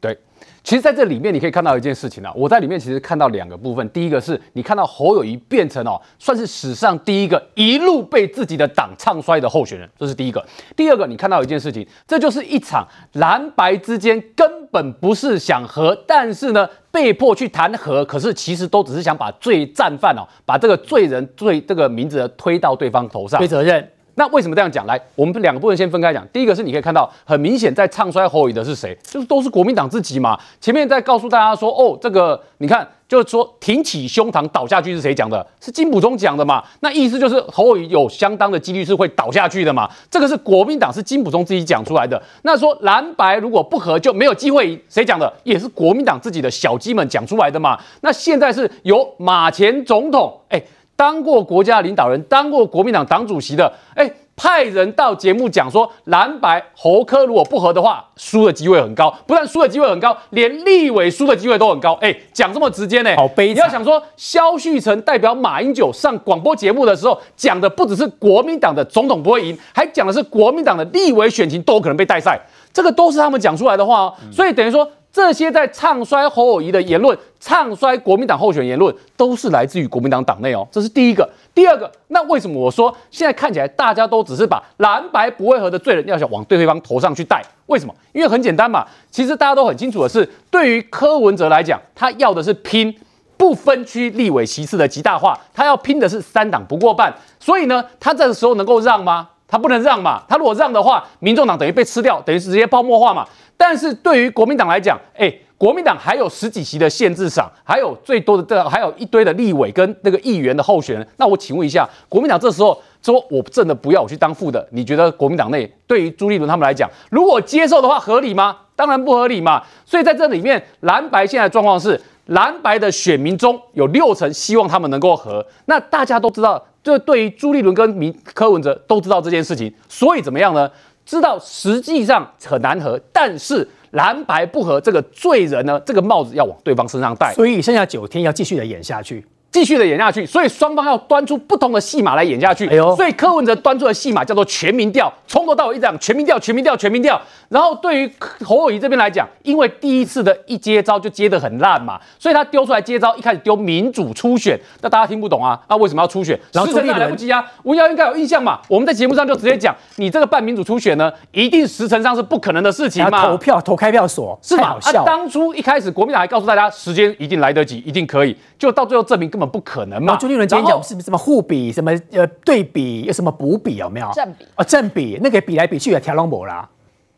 [0.00, 0.18] 对。
[0.64, 3.86] 其实，在这里面你可以看到一件事情啊，我在里面其实看到两个部分。
[3.90, 10.42] 第一个是你看到侯友谊变成哦，算是史上第一个一路被自己的党唱衰的候选人，这是第一个。
[10.74, 23.86] 第二个，你看到一件事情，这就是一场蓝白之间根本不是想和，但是呢被迫去谈和，可是其实都只是想把罪战犯哦，把这个罪人罪这个名字推到对方头上，推责任。
[24.16, 24.86] 那为什么这样讲？
[24.86, 26.26] 来，我们两个部分先分开讲。
[26.32, 28.96] 第一个是你可以看到，很明显在唱衰侯友的是谁？
[29.02, 30.38] 就是都是国民党自己嘛。
[30.60, 35.44] 前面在告诉大家说，哦，这个你看，就是说挺起胸膛倒下去是谁讲的？
[35.60, 36.62] 是金溥聪讲的嘛？
[36.80, 39.90] 那意思就是侯友有相当的几率是会倒下去的嘛？
[40.10, 42.22] 这个是国民党是金溥聪自己讲出来的。
[42.42, 45.32] 那说蓝白如果不合就没有机会，谁讲的？
[45.42, 47.78] 也是国民党自己的小鸡们讲出来的嘛？
[48.02, 50.62] 那现在是由马前总统，哎。
[50.96, 59.12] 当过国家领导人，当过国民党党主席的，哎，派人到节目讲说，蓝白侯科如果不合的话，输的机会很高。
[59.26, 61.94] 不但输的机会很高，连立委输的机会都很高。
[62.00, 63.14] 哎，讲这么直接呢？
[63.16, 63.52] 好悲。
[63.52, 72.40] 你要想说，萧旭成代表马英九上广播节目的时候，讲的不只是国民党的总统不会赢，还讲的是国民党的立委选情都可能被带赛。
[72.72, 74.14] 这个都是他们讲出来的话哦。
[74.32, 74.88] 所以等于说。
[75.14, 80.66] 这些在唱衰侯友谊的言论，唱衰国民党候选言论，都是来自于国民党党内哦。
[80.72, 81.30] 这是第一个。
[81.54, 87.40] 第二个，那为什么我说现在看起来大家都只是把蓝白不会合的罪人要想往对方头上去戴？
[87.66, 87.94] 为什么？
[88.12, 88.84] 因为很简单嘛。
[89.08, 92.92] 其实大家都很清楚的是，对于柯文哲来讲，他要的是拼
[93.36, 97.14] 不分区立委席次的极大化，他要拼的是三党不过半。
[97.38, 99.28] 所以呢，他这个时候能够让吗？
[99.54, 100.20] 他不能让嘛。
[100.28, 103.24] 他如果让的话，民众党等于被吃掉，等于是直接泡沫化嘛。
[103.56, 111.06] 但是对于国民党来讲，哎，国民党还有十几席的县市长，还有最多的这还有一堆的立委跟那个议员的候选人。
[111.18, 118.56] 那我请问一下，国民党这时候说我真的不要我去当副的，你觉得国民党内对于朱立伦他们来讲，如果接受的话合理吗？
[118.74, 119.62] 当然不合理嘛。
[119.86, 125.46] 所以在这里面，蓝白现在的状况是，蓝白的选民中有六成希望他们能够和。
[125.66, 130.70] 那大家都知道，这对于朱立伦跟民柯文哲都知道这件事情，所以怎么样呢？
[131.06, 139.26] 知道实际上很难合，但是蓝白不合这个罪人呢，这个帽子要往对方身上戴，所以剩下九天要继续的演下去。
[139.54, 142.66] 继续的演下去，所以双方要端出不同的戏码来演下去。
[142.66, 147.22] 哎呦，所以柯文哲端出的戏码叫做全民调，从头到尾一直讲全民调，全民调，全民调。
[147.48, 148.12] 然后对于
[148.44, 156.36] 侯友谊这边来讲，因为第一次的一接招就接得很烂嘛，所以他丢出来接招，一开始丢民主初选，那大家听不懂啊，那为什么要初选？
[156.50, 164.76] 然后时辰上来不及啊，吴耀应该有印象嘛，我们在节目上就直接讲，你这个办民主初选呢，一定时辰上是不可能的事情嘛，投票投开票所是吧？
[164.82, 170.16] 啊，当初一开始国民党还告诉大家时间一定来得及，一定可以，就到最后证明根本不可能嘛。
[170.16, 174.10] 朱立伦今天讲是什么互比，什么呃对比，有什么补比有没有？
[174.14, 176.68] 正比啊，正比，那个比来比去也调拢无啦。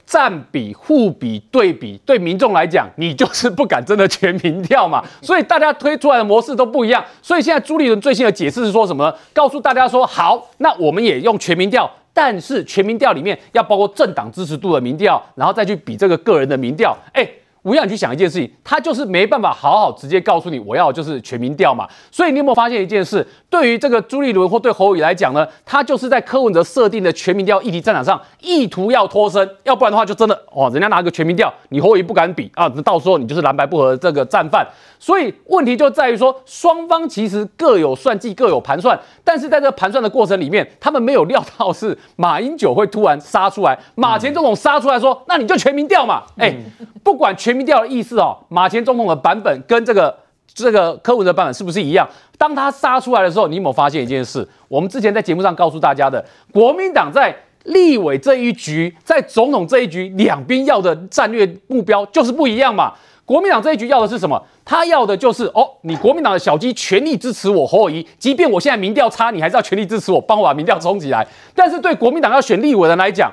[0.06, 5.04] 占比、互比、对比，对民众来讲，你就是不敢真的全民调嘛。
[5.20, 7.04] 所以大家推出来的模式都不一样。
[7.20, 9.16] 所以现在朱立伦最新的解释是说什么呢？
[9.32, 16.96] 告诉大家说，好，那我们也用全民调，但是全民调里面要包括政党支持度的民调，然后再去比这个个人的民调。
[17.12, 17.28] 哎。
[17.66, 21.84] 我让你去想一件事情，他就是没办法好好直接告诉你，我要就是全民调嘛。
[22.12, 23.26] 所以你有没有发现一件事？
[23.50, 34.64] 对于这个朱立伦或对侯友来讲呢，他就是在柯文哲设定的全民调议题战场上，意图要脱身，要不然的话就真的哦，人家拿个全民调，你侯友不敢比啊，那到时候你就是蓝白不合这个战犯。
[35.00, 46.54] 所以问题就在于说，双方其实各有算计，各有盘算，但是在这盘算的过程里面，他们没有料到是马英九会突然杀出来，马前总统杀出来说，那你就全民调嘛，哎，
[47.02, 47.55] 不管全。
[47.56, 50.16] 民调的意思哦，马前总统的版本跟这个
[50.54, 52.08] 这个柯文哲版本是不是一样？
[52.38, 54.46] 当他杀出来的时候，你有没有发现一件事？
[54.68, 62.92] 我们之前在节目上告诉大家的，国民党在立委这一局，在总统这一局，两边要的战略目标就是不一样嘛。
[63.24, 64.40] 国民党这一局要的是什么？
[64.64, 71.26] 他要的就是哦，你国民党的小鸡全力支持我侯友宜，即便我现在民调差，你还是要全力支持我，帮我把民调冲起来。
[71.54, 73.28] 但是对国民党要选立委的人来讲，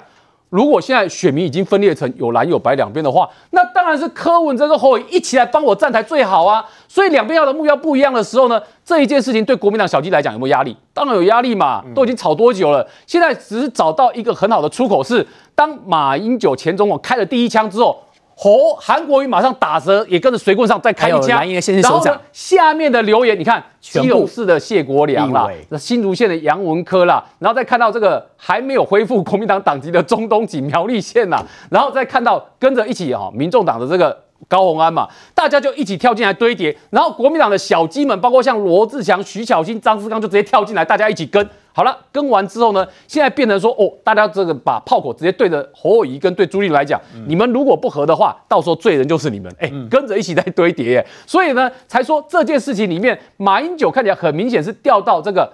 [0.54, 6.64] 如果现在选民已经分裂成有蓝有白两边的话，那当然是柯文哲跟侯友一起来帮我站台最好啊。
[6.88, 10.78] 所以两边要的目标不一样的时候呢，这一件事情对国民党小弟来讲有没有压力？
[10.94, 12.88] 当然有压力嘛，都已经吵多久了？
[13.08, 18.00] 现在只是找到一个很好的出口，是当马英九前总统开了第一枪之后。
[18.36, 21.46] 侯韩国瑜马上打折，也跟着随棍上再开一枪。
[21.82, 34.18] 然后呢，下面的留言，你看基隆市的谢国良啦，新竹县的杨文科啦，然后再看到这个还没有恢复国民党党籍的中东锦苗栗县啦，然后再看到跟着一起哈，民众党的这个
[34.48, 41.48] 高鸿安嘛，大家就一起跳进来堆叠，然后国民党的小鸡们，包括像罗志祥、徐巧芯、张志刚，就直接跳进来，大家一起跟。
[41.76, 55.52] 好了，跟完之后呢，现在变成说哦，大家这个把炮口直接对着侯友谊跟对朱立伦来讲，嗯、你们如果不和的话，到时候罪人就是你们，哎、欸，跟着一起在堆叠，所以呢，才说这件事情里面，马英九看起来很明显是掉到这个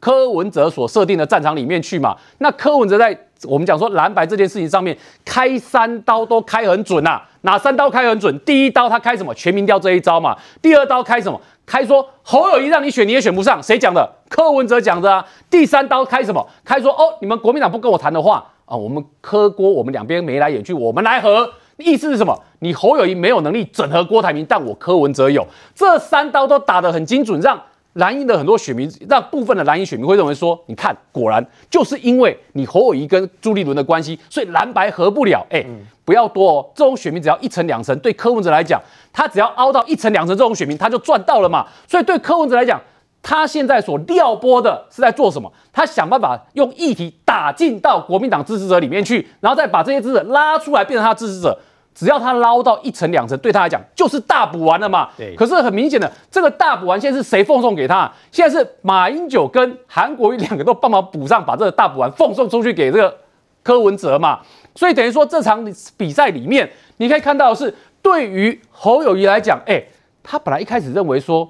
[0.00, 2.16] 柯文哲所设定的战场里面去嘛。
[2.38, 3.14] 那柯文哲在
[3.48, 8.38] 我们讲说蓝白这件事情上面开三刀都开很准、啊，哪三刀开很准？
[8.40, 9.34] 第一刀他开什么？
[9.34, 10.36] 全民调这一招嘛。
[10.60, 11.40] 第二刀开什么？
[11.64, 14.08] 开说侯友宜让你选你也选不上，谁讲的？
[14.28, 15.24] 柯文哲讲的啊。
[15.50, 16.46] 第三刀开什么？
[16.64, 21.50] 开说哦，你们国民党不跟我谈的话啊，我们柯郭我们两边眉来眼去，我们来和。
[21.78, 22.38] 意思是什么？
[22.60, 25.44] 你侯友宜没有能力整合郭台铭，但我柯文哲有。
[25.74, 27.60] 这三刀都打得很精准，让
[27.94, 35.46] 蓝营的很多选民，让部分的蓝营选民会认为说，你看，果然就是因为你侯友谊跟朱立伦的关系，所以蓝白合不了。
[35.50, 35.66] 哎、欸，
[36.04, 38.80] 不要多哦，这种选民只要一层两层，对柯文哲来讲。
[39.12, 41.66] 他只要凹到一层两层这种选民，他就赚到了嘛。
[41.86, 42.80] 所以对柯文哲来讲，
[43.22, 45.52] 他现在所撩拨的是在做什么？
[45.70, 51.58] 他想办法用议题打进到国民党支持者里面去，然后再把这些支持者拉出来变成他支持者。
[51.94, 55.08] 只要他捞到一层两层，对他来讲就是大补完了嘛。
[55.16, 55.34] 对。
[55.34, 58.10] 可是很明显的，这个大补完现在是谁奉送给他？
[58.30, 63.16] 现在是马英九跟韩国瑜两个都帮忙补上，把这个大补完奉送出去给这个
[63.62, 64.40] 柯文哲嘛。
[64.74, 65.64] 所以等于说这场
[65.96, 67.74] 比赛里面，你可以看到的是。
[68.02, 69.80] 对于侯友谊来讲，哎，
[70.24, 71.48] 他本来一开始认为说，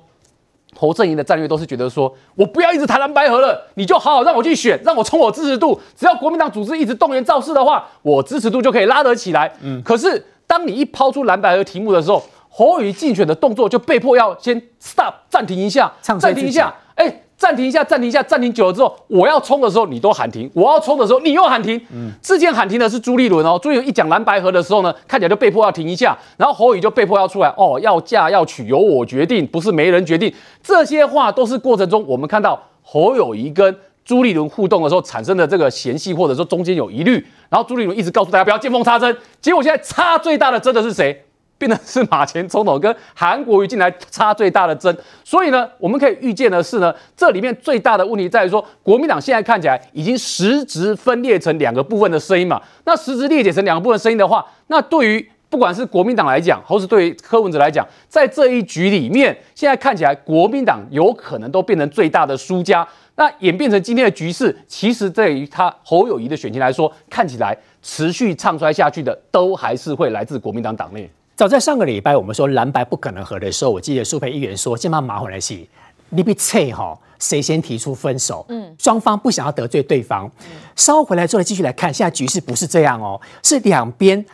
[0.76, 9.50] 侯阵营的战略都是觉得说，我不要一直谈蓝白合了，你就好好让我去选，让我冲我支持度，只要国民党组织一直动员造势的话，我支持度就可以拉得起来。
[9.62, 17.20] 嗯，可是当你一抛出蓝白合题目的时候，侯友宜竞选的动作就被迫要先 stop 暂停一下，暂停一下，哎。
[17.34, 21.76] 暂停一下，暂停一下，暂停久了之后，我要冲的时候你都喊停，我要冲的时候你又喊停。
[21.92, 30.32] 嗯，之前喊停的是朱立伦哦，朱立伦一讲蓝白合的时候呢，看起来就被迫要停一下，然后侯友宜就被迫要出来哦，要嫁要娶由我决定，不是没人决定。
[30.62, 41.24] 这些话都是过程中我们看到侯友谊跟朱立伦互动的时候产生的这个嫌隙，或者说中间有疑虑，然后朱立伦一直告诉大家不要见缝插针，结果现在插最大的针的是谁？
[41.58, 52.60] 变的是马前总统跟韩国瑜进来插最大的针，所以呢，我们可以预见的是呢，这里面最大的问题在于说，国民党现在看起来已经实质分裂成两个部分的声音嘛。
[52.84, 62.84] 那实质裂解成两个部分声音的话，那对于不管是国民党来讲，或是对于柯文哲来讲，在这一局里面，现在看起来国民党有可能都变成最大的输家。
[63.14, 71.08] 那演变成今天的局势，其实对于他侯友谊的选情来说，看起来持续唱衰下去的，都还是会来自国民党党内。
[71.34, 75.68] 早在上个礼拜，我们说蓝白不可能合的时候，我记得苏培议员说：“先把麻回来洗，
[76.10, 78.44] 你别切哈，谁先提出分手？
[78.48, 80.30] 嗯，双方不想要得罪对方。
[80.76, 84.24] 稍回来之后，继续来看，现在局势不是这样哦，是两边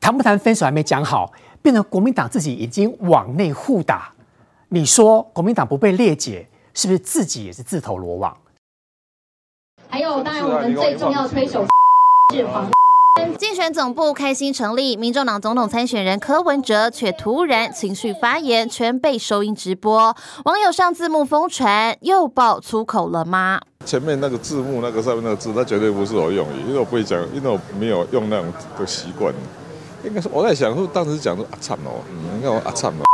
[0.00, 4.12] 谈不谈分手还没讲好，变成国民党自己已经往内互打。
[4.68, 8.36] 你说国民党不被列解，是不是自己也是自投罗网？
[9.88, 11.66] 还有，当然我们最重要推手
[12.34, 12.70] 是黄。”
[13.38, 20.14] 竞选总部开心成立，民众党总统参选人柯文哲却突然情绪发言，全被收音直播。
[20.44, 23.60] 网友上字幕疯传，又爆粗口了吗？
[23.84, 29.34] 前面那个字幕，那个上面那个字，它绝对不是我用语，因为我不会讲，因为我没有用那种的习惯。
[30.04, 32.00] 应该是我在想，说当时讲说啊惨哦，
[32.34, 33.04] 你看我啊惨哦。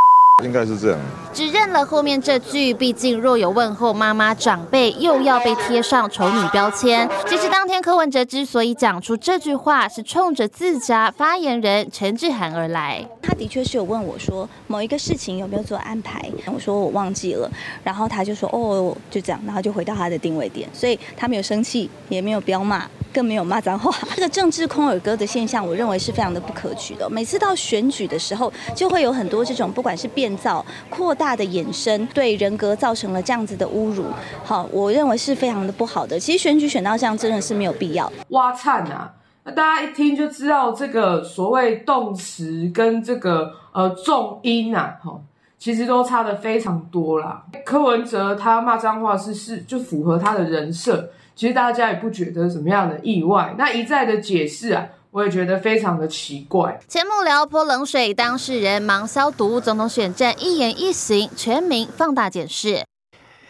[0.43, 0.99] 应该是这样，
[1.33, 7.09] 只认了后面这句，毕竟若有问候妈妈长辈，又要被贴上丑女标签。
[7.27, 13.03] 其实当天柯文哲之所以讲出这句话，是冲着自家发言人陈志涵而来。
[13.19, 16.23] 他的确是有问我说，某一个事情有没有做安排，
[16.53, 17.49] 我说我忘记了，
[17.83, 22.87] 然后他就说哦，就这样，然后就回到他的定位点，所以他没有生气，也没有彪骂。
[23.17, 23.91] 更没有骂脏话。
[24.13, 27.09] 这个政治空耳哥的现象，我认为是非常的不可取的。
[27.09, 34.05] 每次到选举的时候，就会有很多这种不管是变造、扩大的衍生，对人格造成了这样子的侮辱。
[34.43, 36.19] 好，我认为是非常的不好的。
[36.19, 38.11] 其实选举选到这样，真的是没有必要。
[38.29, 39.11] 挖灿啊！
[39.43, 45.19] 那大家一听就知道，这个所谓动词跟这个呃重音啊，哈。
[45.59, 47.43] 其实都差得非常多啦。
[47.65, 53.53] 柯文哲他骂脏话是是就符合他的人设，其实大家也不觉得什么样的意外。
[53.59, 56.79] 那一再的解释啊，我也觉得非常的奇怪。
[56.87, 62.83] 前幕僚泼冷水，当事人忙消毒，总统选战一言一行，全民放大检视。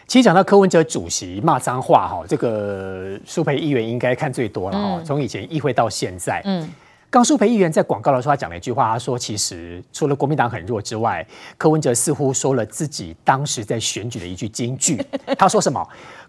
[0.06, 5.02] 其实讲到柯文哲主席骂脏话，哈，这个苏培议员应该看最多了哈。
[5.02, 6.70] 从以前议会到现在，嗯。
[7.10, 11.26] 刚苏培议员在广告的时候，他讲了一句话，他说：“其实除了国民党很弱之外，
[11.56, 15.02] 柯文哲似乎说了自己当时在选举的一句金句。
[15.38, 15.82] 他说什么？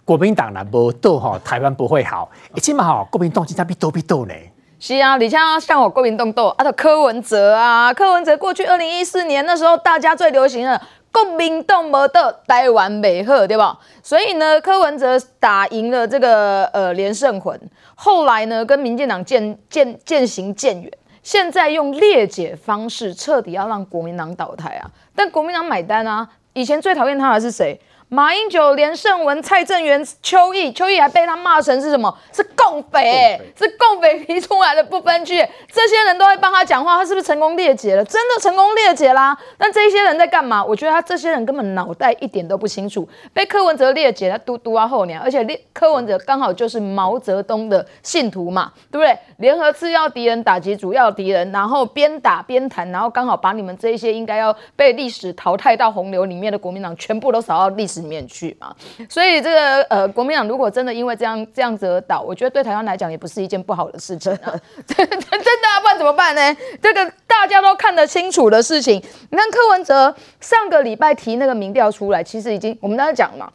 [0.09, 2.27] 国民党呢无斗哈，台湾不会好。
[2.55, 4.33] 起码哈，国民党经常比斗比斗呢。
[4.79, 10.81] 是啊，你像像我国民党斗，啊，就柯文哲啊，柯文哲过去二零一四年那时候，大家最流行的。”
[11.13, 13.77] 国民党没得台湾美好，对吧？
[14.01, 17.59] 所以呢，柯文哲打赢了这个呃连胜魂，
[17.93, 20.91] 后来呢跟民进党渐渐渐行渐远，
[21.21, 24.89] 现在用裂解方式彻底要让国民党倒台啊！
[25.15, 26.27] 但国民党买单啊！
[26.53, 27.79] 以前最讨厌他的是谁？
[28.11, 32.11] 马英九、连胜文、蔡正元、邱毅，邱毅还被他骂成是什么？
[32.33, 35.37] 是共匪、欸，是共匪提出来的不分区，
[35.71, 38.03] 这些人都会帮他讲话，他是不是成功裂解了？
[38.03, 39.37] 真的成功裂解啦！
[39.59, 40.65] 但这些人在干嘛？
[40.65, 49.15] 我觉得他这些人根本脑袋一点都不清楚，被柯文哲裂解，他嘟嘟啊后娘，而且列柯文哲刚好就是毛泽东的信徒嘛，对不对？
[49.37, 57.98] 联合次要敌人打击主要敌人，然后边打边谈，然后刚好把你们这一些应该要被历史淘汰到洪流里面的国民党全部都扫到历史。
[58.01, 58.75] 里面去嘛，
[59.09, 64.53] 所以这个呃，国民党如果真的因为这样这样子而倒，我觉得对台湾来讲也不是一件不好的事情啊，
[64.87, 66.57] 真的啊，不然怎么办呢？
[66.81, 73.51] 这个大家都看得清楚的事情，你看柯文哲上个礼拜提那个民调出来，其实已经我们刚才讲嘛，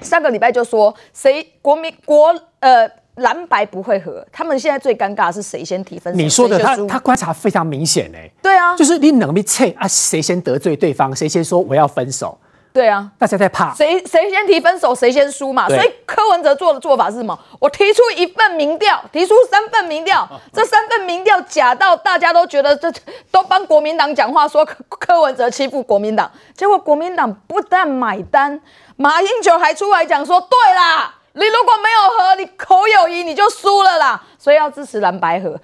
[0.00, 6.20] 上个礼拜就说谁国民国呃蓝白不会合，他们现在最尴尬的是谁先提分手？
[6.20, 12.36] 你说的他他观察非常明显哎，对啊，就是你能力测啊，谁先得罪对方，谁先说我要分手。
[12.74, 15.68] 对啊，大家在怕谁谁先提分手，谁先输嘛。
[15.68, 17.38] 所以柯文哲做的做法是什么？
[17.60, 22.92] 我提出一份民调，提出三份民调，这三份民调假到大家都觉得这
[23.30, 26.28] 都帮国民党讲话，说柯文哲欺负国民党。
[26.56, 28.60] 结果国民党不但买单，
[28.96, 34.20] 马英九还出来讲说：对啦，你如果没有和，你口有谊你就输了啦。
[34.36, 35.56] 所以要支持蓝白合。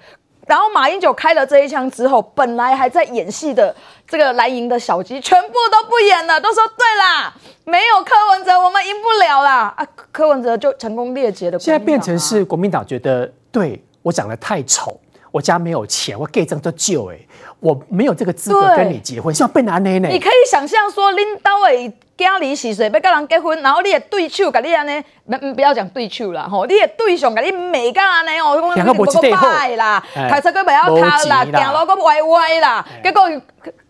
[0.47, 3.73] 然后马英九开了这一枪之后，本来还在演戏的
[4.07, 7.33] 这个蓝营的小鸡全部都不演了，都说对啦，
[7.63, 9.87] 没有柯文哲我们赢不了啦啊！
[10.11, 11.59] 柯文哲就成功列解了。
[11.59, 14.99] 现在变成是国民党觉得对我长得太丑，
[15.31, 17.19] 我家没有钱，我给这么多酒哎，
[17.61, 20.09] 我没有这个资格跟你结婚，像被拿捏呢？
[20.09, 21.93] 你可以想象说领导诶。
[22.17, 33.27] 家里是谁要跟人结婚，然后你的对手跟你安尼，不不要讲对手啦吼，你的对象跟你美干安尼哦，讲你不够歹啦，开车阁不要开啦，行路阁歪歪啦，结果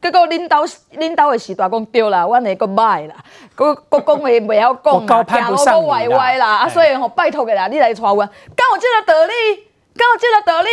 [0.01, 3.15] 结果领导领导的时代讲对啦，阮的阁歹啦，
[3.53, 9.33] 阁阁讲话不要讲啦，行路阁歪歪啦，啊所以吼拜托个啦，你来带阮，敢有这个道理？
[9.93, 10.69] 敢有这个道理？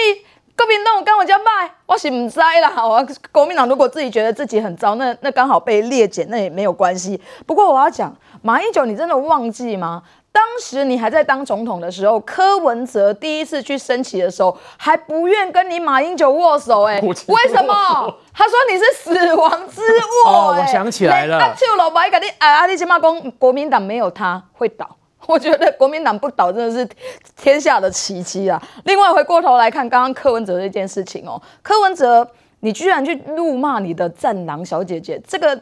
[0.59, 2.73] 国民党跟我家卖，我是唔知啦。
[2.85, 7.21] 我国民党如果自己觉得自己很糟，那那刚好被列检，那也没有关系。
[7.47, 10.03] 不过我要讲，马英九，你真的忘记吗？
[10.33, 17.15] 当时你还在当总统的时候，柯文哲第一次去升旗的时候，还不愿跟你马英九握手、欸， 哎，为
[17.49, 18.19] 什么？
[18.35, 19.81] 他说你是死亡之
[20.27, 20.59] 握、欸。
[20.59, 21.39] 哦，我想起来了。
[21.39, 24.89] 啊，就老白跟你啊，阿里起码讲国民党没有他会倒。
[25.29, 26.89] 我觉得国民党不倒真的是
[27.37, 28.61] 天下的奇迹啊！
[28.85, 32.27] 另外回过头来看刚刚柯文哲这件事情哦，柯文哲
[32.61, 35.61] 你居然去怒骂你的战狼小姐姐，这个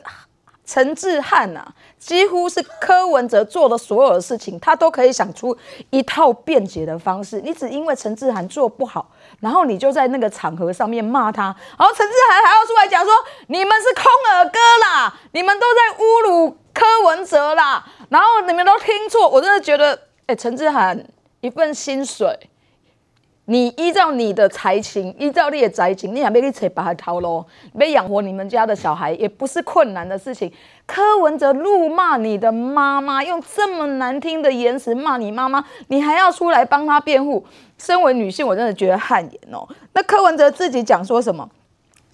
[0.64, 1.66] 陈志汉呐，
[1.98, 5.56] 几乎是柯文哲做的所有的事情，他都可以想出
[5.90, 7.40] 一套辩解的方式。
[7.40, 9.10] 你只因为陈志涵做不好，
[9.40, 13.12] 然后你就在那个场合上面骂他，然后陈志涵还要出来讲说
[13.48, 17.84] 你们是空耳哥啦，你们都在侮辱柯文哲啦。
[18.09, 21.04] 然后你们都听错，我真的觉得，哎，陈志涵
[21.40, 22.38] 一份薪水，
[23.46, 27.44] 你依照你的才情，依照你的才情，你想要去扯白头喽，
[27.74, 30.52] 要养活你们家的小孩，也不是困难的事情。
[30.86, 37.44] 柯文哲怒骂你的妈妈，用这么难听的言辞骂你妈妈，你还要出来帮他辩护？
[37.76, 39.66] 身为女性，我真的觉得汗颜哦。
[39.92, 41.48] 那柯文哲自己讲说什么？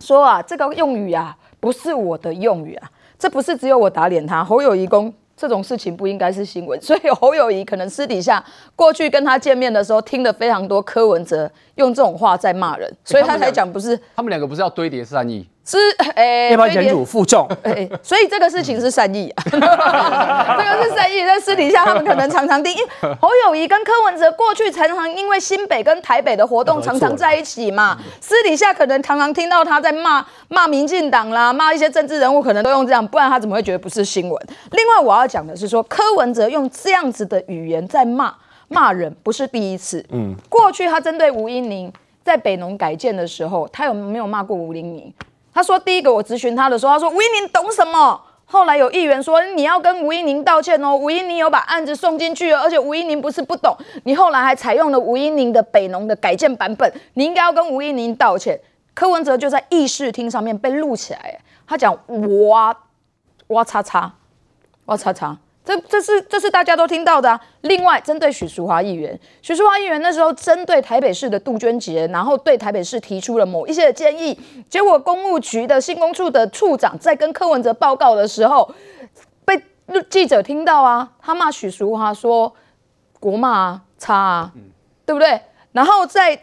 [0.00, 5.12] 说啊，这个用语啊，不是我的用语啊，这不是只有我打脸他，侯友谊公。
[5.36, 8.44] 这种事情不应该是新闻，所以侯友谊可能私底下
[8.76, 15.48] 过去跟他见面的时候，听了非常多柯文哲用这种话在骂人，所以他才讲不是他们两个不是要堆叠善意。
[15.64, 15.78] 是，
[16.16, 17.48] 哎， 要不要忍辱负重？
[17.62, 21.24] 哎，所以这个事情是善意啊， 这个是善意。
[21.24, 34.46] 在私底下，他们可能常常听，因为侯友谊跟柯文哲过去常常因为新北跟台北的活动常常在一起嘛，私底下可能常常听到他在骂骂民进党啦，骂一些政治人物，可能都用这样，不然他怎么会觉得不是新闻？
[34.72, 38.34] 另外，我要讲的是说，柯文哲用这样子的语言在骂
[38.72, 40.04] 骂人，不是第一次。
[40.10, 41.92] 嗯，过去他针对吴英宁
[42.24, 45.12] 在北农改建的时候，他有没有骂过吴音宁？
[45.54, 48.20] 他说：“第一个我咨询他的时候，他说吴英宁懂什么？
[48.46, 58.58] 后来有议员说你要跟吴英宁道歉哦，吴英宁有把案子送进去，而且吴英宁不是不懂，你后来还采用了吴英宁的北农的改建版本，你应该要跟吴英宁道歉。”
[58.94, 61.96] 柯文哲就在议事厅上面被录起来，他讲
[62.48, 62.76] 哇
[63.48, 64.12] 哇叉叉
[64.84, 65.36] 哇叉叉。
[65.64, 67.40] 这这是这是大家都听到的啊。
[67.60, 74.36] 另外，针对许淑华议员，许淑华议员那时候针对台北市的杜鹃节，然后对台北市提出了某一些的建议，
[74.68, 78.74] 结果公务局的新工处的处长在跟柯文哲报告的时候，
[79.44, 79.62] 被
[80.10, 82.52] 记者听到啊，他骂许淑华说
[83.20, 84.52] 国骂啊差啊，
[85.06, 85.40] 对不对？
[85.70, 86.36] 然后在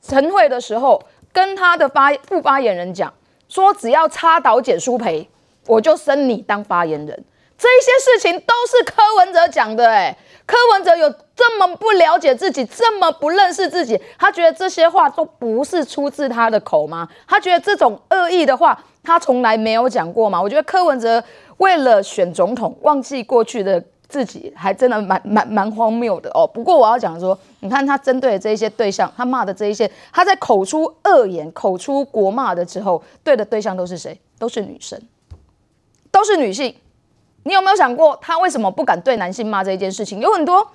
[0.00, 3.12] 晨会的时候，跟他的发副发言人讲
[3.50, 5.28] 说，只要插导减舒培，
[5.66, 7.24] 我就升你当发言人。
[7.62, 17.08] 这些事情都是柯文哲讲的，哎，柯文哲有这么不了解自己，这么不认识自己，他觉得这些话都不是出自他的口吗？
[17.24, 20.42] 他觉得这种恶意的话，他从来没有讲过吗？
[20.42, 21.22] 我觉得柯文哲
[21.58, 26.44] 为了选总统，忘记过去的自己，还真的蛮蛮蛮荒谬的哦。
[26.44, 34.20] 不过我要讲说，你看他针对的这一些对象，他骂的这一些，他在口出恶言、口出国骂的之后，对的对象都是谁？
[34.36, 35.00] 都是女生，
[36.10, 36.74] 都是女性。
[37.44, 40.20] 你有没有想过，他为什么不敢对男性骂这一件事情？
[40.20, 40.66] 有很多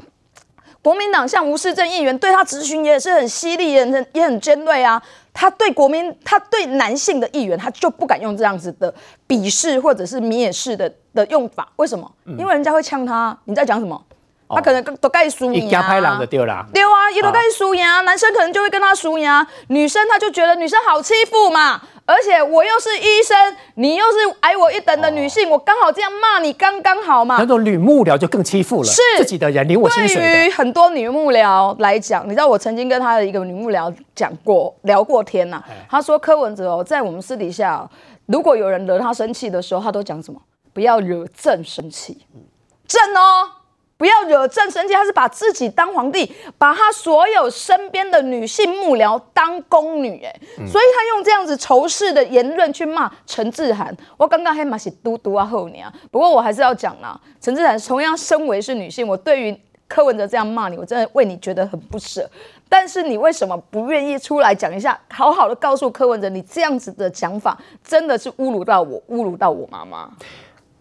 [0.81, 5.01] 国民党像吴世正议员对他质询也是很犀利，也很也很尖锐啊。
[5.33, 8.93] 他对国民，他对男性的议员，他就不敢用这样子的
[9.27, 11.67] 鄙视或者是蔑视的的用法。
[11.75, 12.09] 为什么？
[12.25, 13.37] 因为人家会呛他。
[13.45, 14.01] 你在讲什么？
[14.49, 17.99] 他可能都该输赢啊，拍狼的丢啦，丢啊，也都该输赢啊。
[18.01, 21.81] 男生可能就会跟他输赢啊，女生他就觉得女生好欺负嘛。
[22.07, 23.37] 而且我又是医生，
[23.75, 27.35] 你又是矮我一等的女性，我刚好这样骂你刚刚好嘛。
[27.37, 30.15] 那种女幕僚就更欺负了，是自己的人领我薪水。
[30.15, 37.85] 对于很多女幕僚来讲，你知道我曾经跟他的一个女幕僚讲过聊过天呐、啊，他说柯文哲哦，在我们私底下，
[38.27, 40.41] 如果有人惹他生气的时候，他都讲什么？
[40.73, 42.25] 不要惹朕生气，
[42.87, 43.51] 朕哦。
[43.97, 53.95] 不要惹政生气，他是把自己当皇帝，把他所有身边的女性幕僚当宫女，哎、嗯，所以他用这样子仇视的言论去骂陈志涵。
[54.15, 62.29] 我刚刚还骂是嘟嘟啊后你啊，不过我还是要讲啦，陈志涵同样身为是女性，我对于柯文哲这样骂你，我真的为你觉得很不舍。
[62.69, 70.11] 但是你为什么不愿意出来讲一下，好好的告诉柯文哲，你这样子的讲法真的是侮辱到我，侮辱到我妈妈。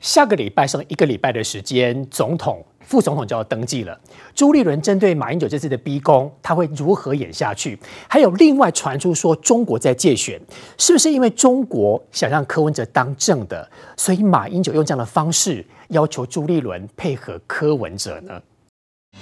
[0.00, 2.62] 下个礼拜剩一个礼拜的时间，总统。
[2.87, 3.99] 副总统就要登记了。
[4.32, 7.76] 朱立伦针对马英九这次的逼宫，他会如何演下去？
[8.09, 10.41] 还有另外传出说中国在借选，
[10.78, 18.41] 是不是因为中国想让柯文哲当正的，所以马英九用这样的方式要求朱立伦配合柯文哲呢？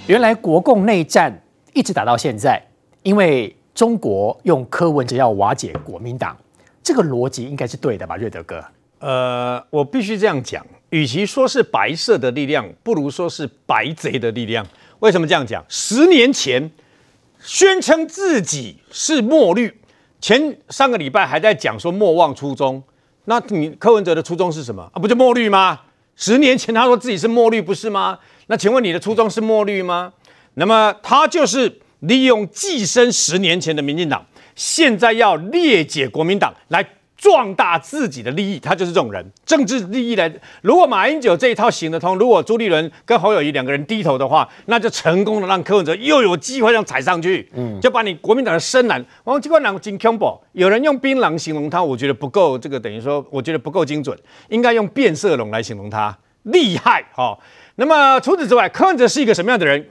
[0.05, 1.41] 原来国共内战
[1.73, 2.61] 一直打到现在，
[3.01, 6.37] 因为中国用柯文哲要瓦解国民党，
[6.83, 8.15] 这个逻辑应该是对的吧？
[8.15, 8.63] 瑞德哥，
[8.99, 10.63] 呃，我必须这样讲。
[10.91, 14.65] 与其说是白色的力量，不如说是白贼的力量。
[14.99, 15.63] 为什么这样讲？
[15.67, 16.71] 十年前
[17.41, 19.81] 宣称自己是墨绿，
[20.21, 22.81] 前上个礼拜还在讲说莫忘初衷。
[23.25, 24.99] 那你柯文哲的初衷是什么啊？
[24.99, 25.81] 不就墨绿吗？
[26.15, 28.17] 十年前他说自己是墨绿，不是吗？
[28.47, 30.13] 那请问你的初衷是墨绿吗？
[30.53, 34.25] 那么他就是利用寄生十年前的民进党，
[34.55, 36.87] 现在要裂解国民党来。
[37.17, 39.25] 壮大自己的利益，他就是这种人。
[39.45, 47.49] 政治利益来，如果马英九这一套行得通，如果朱立伦跟侯友谊两个人低头的话，那就成功的让柯文哲又有机会让踩上去。
[47.55, 54.17] 嗯，就把你国民党的深蓝，王机关党金恐怖，有人用槟榔形容他，我觉得不够，这个等于说，我觉得不够精准，
[54.49, 57.03] 应该用变色龙来形容他厉害。
[57.13, 57.39] 哈、哦，
[57.75, 59.89] 那么除此之外，柯文哲是一个什么样的人？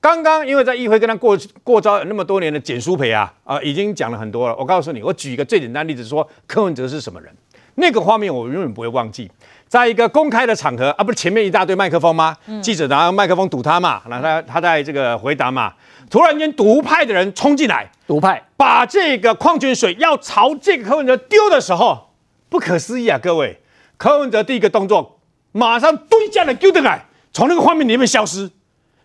[0.00, 4.56] 刚刚因为在议会跟他过过招那么多年的简书培啊啊，已经讲了很多了。
[4.56, 7.30] 我告诉你，我举一个最简单例子说，柯文哲是什么人？
[7.74, 9.30] 那个画面我永远不会忘记，
[9.68, 12.34] 在一个公开的场合啊，不是前面一大堆麦克风吗？
[12.46, 15.74] 嗯、记者拿麦克风堵他嘛，然后他他在这个回答嘛，
[16.10, 22.12] 突然间独派的人冲进来，独派把这个矿泉水要朝这个柯文哲丢的时候，
[22.48, 23.60] 不可思议啊，各位，
[23.98, 25.20] 柯文哲第一个动作
[25.52, 27.04] 马上蹲下来丢的来。
[27.32, 28.50] 从那个画面里面消失。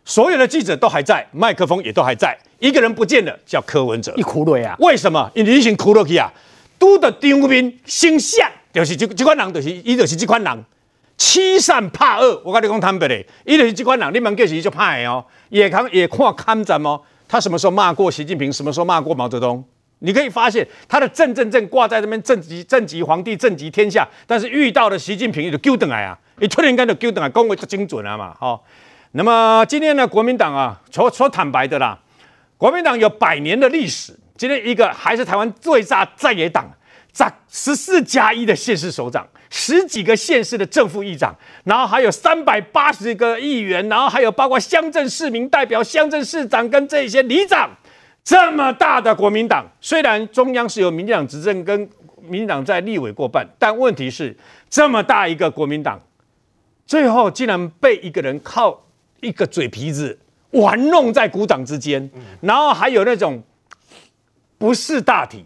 [0.06, 4.14] 所有的记者都还在，麦克风也都还在，一个人不见了，叫柯文哲。
[4.16, 4.76] 一哭了呀？
[4.80, 5.30] 为什么？
[5.34, 6.32] 因为你先哭落去啊！
[6.78, 10.64] 都的张面形象，就是这这款人，就是伊，就是这款人，
[11.18, 12.40] 欺善怕恶。
[12.46, 17.02] 我跟你讲坦白的，伊就是这款人，你们叫是就怕的哦，也看也看看战哦。
[17.28, 18.54] 他什么时候骂过习近平？
[18.54, 19.64] 什么时候骂过毛泽东？
[20.00, 24.08] 你可以发现，他的正正正挂在这边，正极正极皇帝，正极天下。
[24.28, 26.16] 但是遇到了习近平，就丢等来啊！
[26.38, 28.60] 你突然间就丢等来，讲话就精准了嘛，哦。
[29.18, 31.98] 那么今天呢，国民党啊，说说坦白的啦，
[32.58, 34.14] 国民党有百年的历史。
[34.36, 36.70] 今天一个还是台湾最大在野党，
[37.14, 47.70] 在十四加一的县市首长，十几个县市的正副议长，然后还有三百八十个议员，然后还有包括乡镇市民代表、乡镇市长跟这些里长，
[48.22, 51.90] 这么大的国民党，虽然中央是由民进党执政，跟
[52.22, 54.36] 民进党在立委过半，但问题是
[54.70, 56.02] 这么大一个国民党，
[56.86, 58.82] 最后竟然被一个人靠。
[59.26, 60.18] 一个嘴皮子
[60.52, 62.10] 玩弄在股掌之间，
[62.42, 63.42] 然后还有那种
[64.58, 65.44] 不是大体，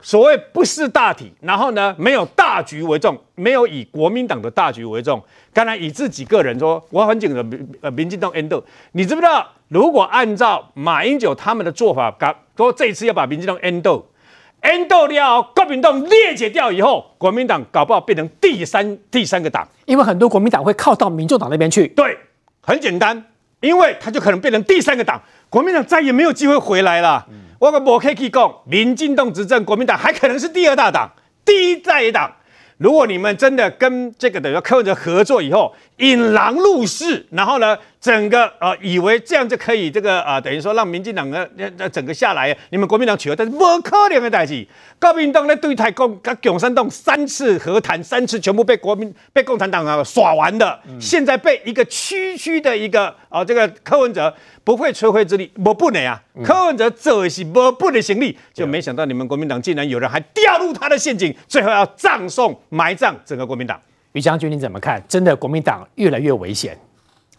[0.00, 7.44] 所谓不是大体，然后呢，没有大局为重，没有以国民党的大局为重，刚才以自己个人说，我很紧的
[7.82, 9.46] 呃民进党 endo，你知不知道？
[9.68, 22.18] 如果按照马英九他们的做法，搞说这次要把民进党 endo，endo 掉，国民党裂解掉以后，国民党搞不好变成第三第三个党，因为很多国民党会靠到民众党那边去，对。
[22.66, 23.24] 很简单，
[23.60, 27.26] 因为他就可能变成第三个党，国民党再也没有机会回来了。
[27.58, 31.10] 我们不可以讲，民进党执政，国民党还可能是第二大党，
[31.44, 32.32] 第一大党。
[32.76, 41.48] 如果你们真的跟这个等于柯文哲合作以后，引狼入室，然后呢，整个呃以为这样就可以这个啊、呃，等于说让民进党呢
[41.78, 44.66] 呃整个下来，你们国民党取而代之，不可能的代志。
[45.00, 54.34] 国民党呢对台共跟共产党三次和谈，三次全部被国民被共产党啊耍完的，嗯、现在被一个区区的一个啊、呃、这个柯文哲。
[54.64, 56.18] 不会吹灰之力，我不能啊！
[56.42, 63.78] 柯文哲这是我不能行力，就没想到你们国民党竟然有人还掉入他的陷阱，最后要葬送埋葬整个国民党。
[64.12, 65.02] 于将军你怎么看？
[65.06, 66.74] 真的国民党越来越危险？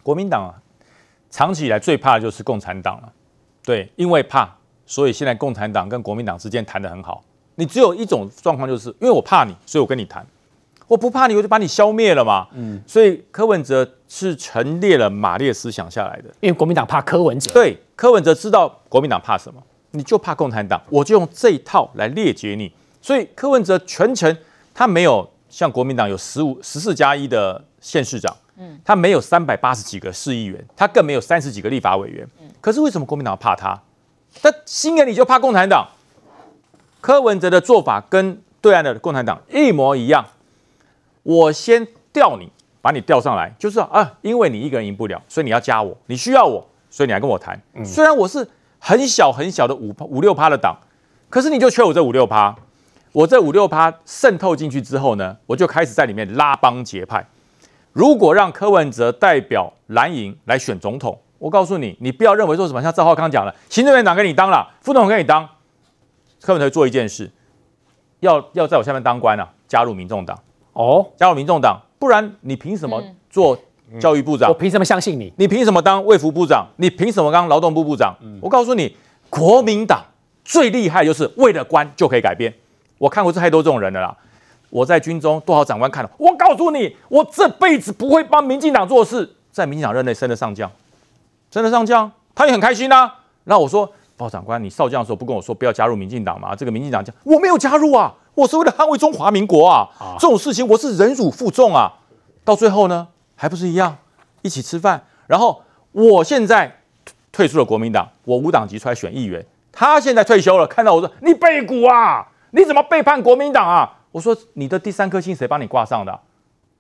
[0.06, 0.54] 国民党啊，
[1.32, 3.12] 长期以来最怕的就是共产党了。
[3.64, 4.48] 对，因为怕，
[4.86, 7.24] 所以现在共产党跟国民党之间谈得很好。
[7.56, 10.24] 你只有一种状况，就是因为我怕你，所以我跟你谈。
[10.88, 12.48] 我不怕你，我就把你消灭了嘛。
[12.54, 16.26] 嗯，所以柯文哲是陈列了马列思想下来的。
[16.42, 17.52] 因为国民党怕柯文哲。
[17.52, 22.72] 对，柯文哲知道国民党怕什么，你就怕共产党，我就用这一套来列解你。
[23.02, 24.38] 所以柯文哲全程
[24.76, 32.28] 他没有像国民党有十五、十四加一的县市长，嗯，他没有三百八十几个市议员，他更没有三十几个立法委员。
[32.42, 33.80] 嗯，可是为什么国民党怕他？
[34.42, 35.88] 他心眼里就怕共产党。
[37.02, 40.26] 柯文哲的做法跟对岸的共产党一模一样。
[41.24, 42.50] 我先调你，
[42.82, 47.60] 把你调上来，就是啊，因为你一个人赢不了，所以你要加我，你需要我，所以你来跟我谈。
[47.74, 48.48] 嗯、虽然我是
[48.80, 50.76] 很小很小的五五六趴的党，
[51.30, 52.56] 可是你就缺我这五六趴。
[53.12, 57.26] 我这五六趴渗透进去之后呢，我就开始在里面拉帮结派。
[57.96, 65.48] 如果让柯文哲代表蓝营来选总统，我告诉你，你不要认为说什么像赵浩康讲的，行政院长给你当了，副总统给你当，
[66.42, 67.32] 柯文哲做一件事，
[68.20, 70.38] 要要在我下面当官啊，加入民众党。
[70.74, 73.58] 哦，加入民众党，不然你凭什么做
[73.98, 74.50] 教育部长？
[74.50, 75.32] 我凭什么相信你？
[75.38, 76.68] 你凭什么当卫福部长？
[76.76, 78.14] 你凭什么当劳动部部长？
[78.22, 78.94] 嗯、我告诉你，
[79.30, 80.04] 国民党
[80.44, 82.54] 最厉害就是为了官就可以改变。
[82.98, 84.18] 我看过太多这种人了啦。
[84.76, 90.70] 我在军中多少长官看了，我告诉你，我这辈子不会帮民进党做事，在民进党任内升了上将，
[91.50, 93.16] 升了上将，他也很开心呐、啊。
[93.46, 96.54] 然后我说，报长官，你少将的时候不跟我说不要加入民进党吗？
[96.54, 98.14] 这个民进党讲我没有加入啊。
[98.34, 99.88] 我是为了捍卫中华民国啊！
[99.98, 101.94] 啊这种事情我是忍辱负重啊！
[102.44, 103.08] 到最后呢，
[103.38, 103.96] 还不是一样，
[104.42, 105.02] 一起吃饭。
[105.28, 105.62] 然后
[105.94, 106.82] 我现在
[107.32, 109.46] 退出了国民党，我无党籍出来选议员。
[109.72, 112.28] 他现在退休了，看到我说：“你背骨啊！
[112.52, 116.18] 你怎么背叛国民党啊？”我说：“你的第三颗星谁帮你挂上的？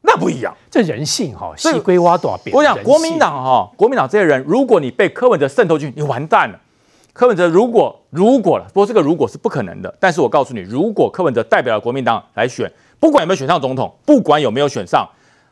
[0.04, 2.56] 那不一样，这人性哈，西瓜挖大边。
[2.56, 6.58] 我想国民党哈，国民党这些人，如果你被柯文哲渗透进去，你完蛋了。”
[7.12, 9.94] 柯文哲如果如果了，不过这个如果是不可能的。
[10.00, 12.72] 但是我告诉你，如果柯文哲代表了国民党来选，
[13.02, 15.06] 不管有没有选上总统，不管有没有选上，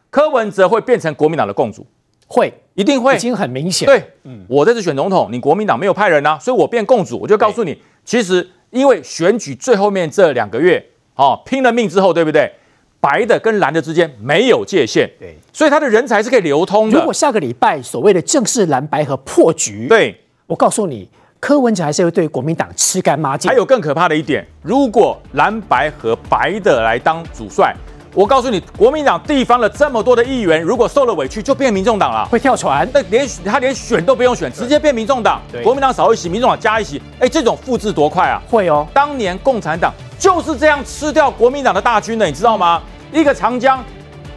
[0.10, 1.86] 柯文哲会变成国民党的共主，
[2.28, 3.86] 会一定会，已经很明显。
[3.86, 10.86] 对，嗯，我这次选总统，你国民党没有派人啊，所以我变共主，我就告诉你，其实因为选举最后面这两个月，
[11.16, 12.52] 哦，拼了命之后，对不对？
[13.00, 16.98] 白的跟蓝的之间没有界限，对，所以他的人才是可以流通的。
[16.98, 20.16] 如果下个礼拜所谓的正式蓝白和破局，对，
[20.48, 21.10] 我告诉你。
[21.42, 23.52] 柯文哲还是会对国民党吃干抹净。
[23.52, 27.76] 还有更可怕的一点，如果蓝白和白的来当主帅，
[28.14, 32.88] 我告诉你，国民党地方的这么多的议员，如果受了委屈，就变民众党了，会跳船。
[32.94, 35.42] 那连他连选都不用选，直接变民众党。
[35.64, 37.02] 国民党少一席，民众党加一席。
[37.20, 38.40] 哎，这种复制多快啊！
[38.48, 38.88] 会哦。
[38.94, 42.82] 当年共产党就是这样吃掉国民党的大军的，你知道吗？
[43.12, 43.84] 一个长江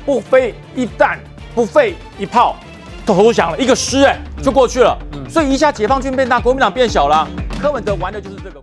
[0.07, 1.19] 不飞一弹，
[1.55, 2.57] 不费一炮，
[3.05, 4.97] 投降了一个师，哎，就过去了。
[5.29, 7.29] 所以一下解放军变大，国民党变小了。
[7.61, 8.63] 柯文哲玩的就是这个。